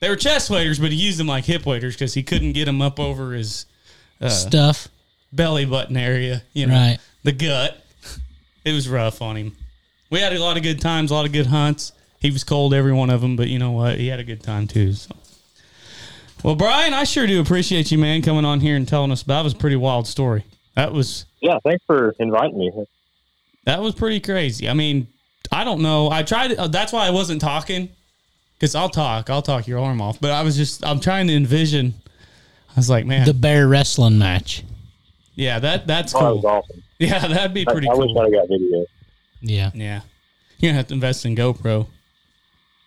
[0.00, 2.64] They were chest waders, but he used them like hip waders because he couldn't get
[2.64, 3.66] them up over his
[4.20, 4.88] uh, stuff.
[5.32, 6.42] belly button area.
[6.52, 6.98] You know, Right.
[7.22, 7.80] the gut.
[8.64, 9.56] It was rough on him.
[10.10, 11.92] We had a lot of good times, a lot of good hunts.
[12.18, 13.98] He was cold every one of them, but you know what?
[13.98, 14.92] He had a good time too.
[14.94, 15.14] So.
[16.42, 19.36] Well, Brian, I sure do appreciate you, man, coming on here and telling us about.
[19.38, 20.44] That was a pretty wild story.
[20.74, 22.70] That was Yeah, thanks for inviting me.
[23.66, 24.68] that was pretty crazy.
[24.68, 25.06] I mean,
[25.52, 26.10] I don't know.
[26.10, 26.52] I tried.
[26.54, 27.90] Uh, that's why I wasn't talking,
[28.54, 29.28] because I'll talk.
[29.28, 30.20] I'll talk your arm off.
[30.20, 30.84] But I was just.
[30.86, 31.94] I'm trying to envision.
[32.70, 34.62] I was like, man, The bear wrestling match.
[35.34, 36.50] yeah, that that's Oh, that was cool.
[36.50, 36.82] awesome.
[37.00, 38.00] Yeah, that'd be pretty I cool.
[38.02, 38.84] wish I'd got video.
[39.40, 39.70] Yeah.
[39.74, 40.00] Yeah.
[40.58, 41.86] You're gonna have to invest in GoPro.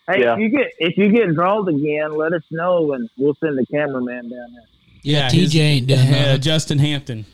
[0.08, 0.34] Hey, Yeah.
[0.34, 3.66] if you get if you get draws again, let us know and we'll send the
[3.66, 4.64] cameraman down there.
[5.01, 6.38] Yeah, his- TJ ain't doing uh.
[6.38, 7.26] Justin Hampton.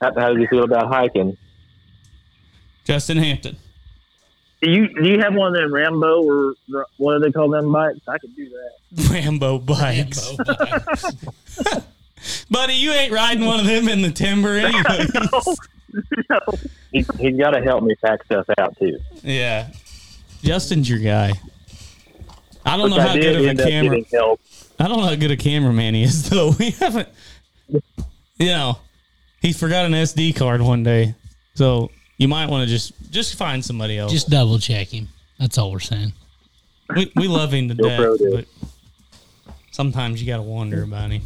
[0.00, 1.36] How, how do you feel about hiking?
[2.84, 3.56] Justin Hampton.
[4.62, 6.54] Do you do you have one of them Rambo or
[6.98, 8.00] what do they call them bikes?
[8.08, 9.08] I could do that.
[9.10, 10.32] Rambo bikes.
[12.50, 15.06] Buddy, you ain't riding one of them in the timber anyway.
[16.28, 16.40] no.
[16.92, 18.98] He's, he's got to help me pack stuff out too.
[19.22, 19.70] yeah.
[20.42, 21.32] Justin's your guy.
[22.64, 24.00] I don't Which know how good of a camera.
[24.00, 24.36] getting.
[24.78, 26.52] I don't know how good a cameraman he is though.
[26.58, 27.08] We haven't.
[27.68, 28.78] You know,
[29.40, 31.14] he forgot an SD card one day,
[31.54, 34.12] so you might want to just just find somebody else.
[34.12, 35.08] Just double check him.
[35.38, 36.12] That's all we're saying.
[36.94, 38.44] we, we love him to death, but
[39.70, 41.22] sometimes you got to wonder about him.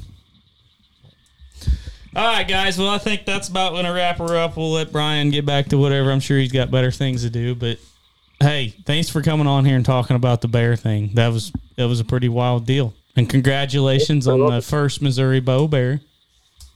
[2.16, 2.78] All right, guys.
[2.78, 4.56] Well, I think that's about going to wrap her up.
[4.56, 6.12] We'll let Brian get back to whatever.
[6.12, 7.56] I'm sure he's got better things to do.
[7.56, 7.78] But
[8.40, 11.10] hey, thanks for coming on here and talking about the bear thing.
[11.14, 12.94] That was that was a pretty wild deal.
[13.16, 16.00] And congratulations on the first Missouri bow bear.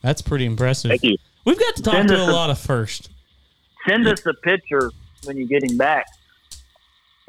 [0.03, 0.91] That's pretty impressive.
[0.91, 1.17] Thank you.
[1.45, 3.11] We've got to talk Send to a a- lot of first.
[3.89, 4.91] Send us a picture
[5.25, 6.07] when you get him back.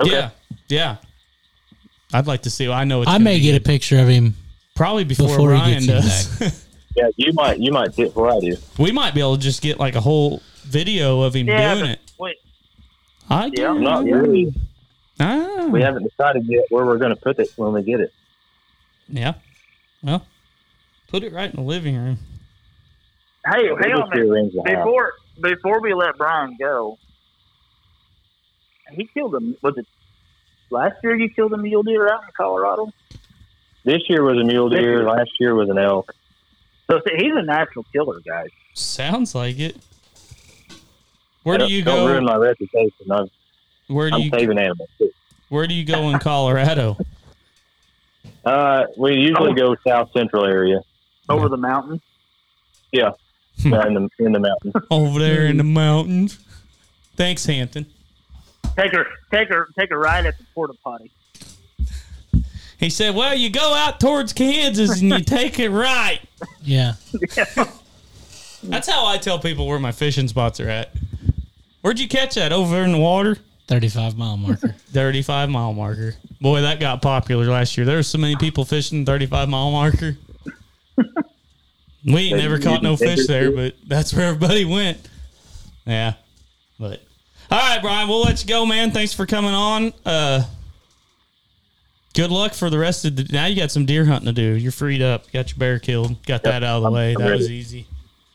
[0.04, 0.30] Yeah,
[0.68, 0.98] yeah.
[2.14, 2.70] I'd like to see.
[2.70, 4.36] I know it's I may be get a picture of him.
[4.76, 6.66] probably before, before he Brian gets him does.
[6.96, 8.58] Yeah, you might you might see it before I do.
[8.78, 11.86] We might be able to just get like a whole video of him Yeah, doing
[11.86, 12.09] but it.
[13.30, 13.80] Wait, I Yeah, do.
[13.80, 14.54] Not really.
[15.20, 18.14] Ah, We haven't decided yet where we're going to put it when we get it.
[19.08, 19.34] yeah.
[20.02, 20.26] Well,
[21.10, 22.18] put it right in the living room.
[23.46, 24.32] hey, hang We'll on just a do minute.
[24.32, 24.86] rings of the house.
[24.86, 26.98] Before before we let Brian go,
[28.92, 29.56] he killed him.
[29.62, 29.86] Was it
[30.70, 31.16] last year?
[31.16, 32.92] You killed a mule deer out in Colorado.
[33.86, 35.04] This year was a mule deer.
[35.04, 36.14] Last year was an elk.
[36.90, 38.50] So see, he's a natural killer, guys.
[38.74, 39.78] Sounds like it.
[41.50, 43.12] Where do Don't- you Don't ruin my reputation.
[43.12, 43.28] I'm,
[43.88, 44.89] Where do I'm you saving animals.
[45.00, 45.12] Too.
[45.50, 46.95] Where do you go in Colorado?
[48.45, 50.80] Uh, we usually go south central area.
[51.28, 52.02] Over the mountains.
[52.91, 53.12] Yeah,
[53.62, 53.74] Hmm.
[53.74, 54.74] uh, in the in the mountains.
[54.89, 56.39] Over there in the mountains.
[57.16, 57.86] Thanks, Hampton.
[58.78, 61.12] Take her, take her, take her right at the porta potty.
[62.80, 66.20] He said, "Well, you go out towards Kansas and you take it right."
[66.64, 66.93] Yeah.
[68.64, 70.91] That's how I tell people where my fishing spots are at.
[71.82, 72.52] Where'd you catch that?
[72.52, 73.38] Over in the water?
[73.68, 74.70] 35 mile marker.
[74.92, 76.16] 35 mile marker.
[76.42, 77.86] Boy, that got popular last year.
[77.86, 80.18] There were so many people fishing 35 mile marker.
[82.06, 84.98] We ain't never caught no fish there, but that's where everybody went.
[85.86, 86.14] Yeah.
[86.80, 87.02] But
[87.52, 88.92] all right, Brian, we'll let you go, man.
[88.92, 89.94] Thanks for coming on.
[90.06, 90.44] Uh
[92.16, 94.56] good luck for the rest of the now you got some deer hunting to do.
[94.56, 95.30] You're freed up.
[95.32, 96.26] Got your bear killed.
[96.26, 97.14] Got that out of the I'm- way.
[97.16, 97.86] I'm that was easy.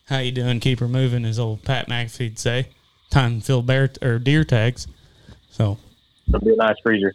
[0.07, 0.61] How you doing?
[0.61, 2.69] Keep her moving, as old Pat McAfee'd say.
[3.15, 4.89] Time to fill bear or deer tags.
[5.53, 5.79] So
[6.27, 7.15] It'll be a nice freezer.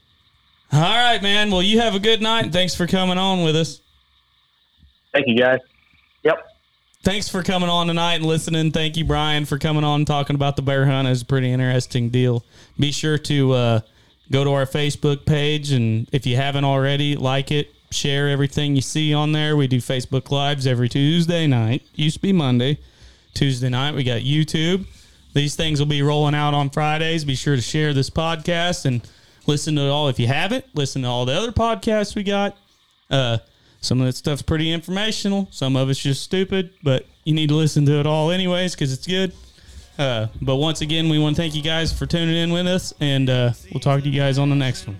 [0.71, 1.51] all right, man.
[1.51, 2.53] Well, you have a good night.
[2.53, 3.81] Thanks for coming on with us.
[5.13, 5.59] Thank you, guys.
[6.23, 6.37] Yep.
[7.03, 8.71] Thanks for coming on tonight and listening.
[8.71, 11.05] Thank you, Brian, for coming on and talking about the bear hunt.
[11.09, 12.45] It's a pretty interesting deal.
[12.79, 13.79] Be sure to uh,
[14.31, 18.81] go to our Facebook page, and if you haven't already, like it, share everything you
[18.81, 19.57] see on there.
[19.57, 21.83] We do Facebook Lives every Tuesday night.
[21.93, 22.79] Used to be Monday.
[23.33, 24.85] Tuesday night, we got YouTube.
[25.33, 27.23] These things will be rolling out on Fridays.
[27.23, 29.07] Be sure to share this podcast and
[29.45, 30.07] listen to it all.
[30.07, 32.57] If you haven't, listen to all the other podcasts we got.
[33.09, 33.37] Uh,
[33.81, 35.47] some of that stuff's pretty informational.
[35.51, 38.91] Some of it's just stupid, but you need to listen to it all anyways because
[38.91, 39.33] it's good.
[39.97, 42.93] Uh, but once again, we want to thank you guys for tuning in with us,
[42.99, 44.97] and uh, we'll talk to you guys on the next one.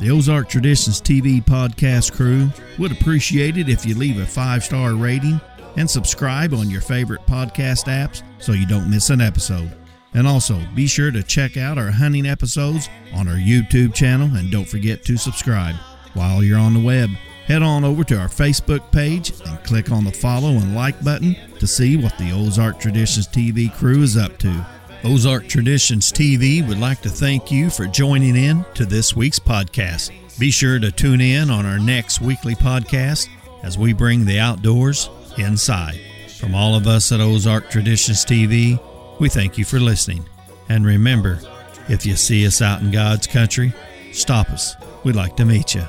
[0.00, 2.48] The Ozark Traditions TV podcast crew
[2.78, 5.40] would appreciate it if you leave a five star rating
[5.80, 9.74] and subscribe on your favorite podcast apps so you don't miss an episode.
[10.12, 14.50] And also, be sure to check out our hunting episodes on our YouTube channel and
[14.50, 15.74] don't forget to subscribe.
[16.12, 17.08] While you're on the web,
[17.46, 21.34] head on over to our Facebook page and click on the follow and like button
[21.58, 24.66] to see what the Ozark Traditions TV crew is up to.
[25.04, 30.10] Ozark Traditions TV would like to thank you for joining in to this week's podcast.
[30.38, 33.28] Be sure to tune in on our next weekly podcast
[33.62, 35.08] as we bring the outdoors
[35.42, 36.00] inside.
[36.38, 38.80] From all of us at Ozark Traditions TV,
[39.20, 40.26] we thank you for listening.
[40.68, 41.40] And remember,
[41.88, 43.72] if you see us out in God's country,
[44.12, 44.76] stop us.
[45.04, 45.86] We'd like to meet you.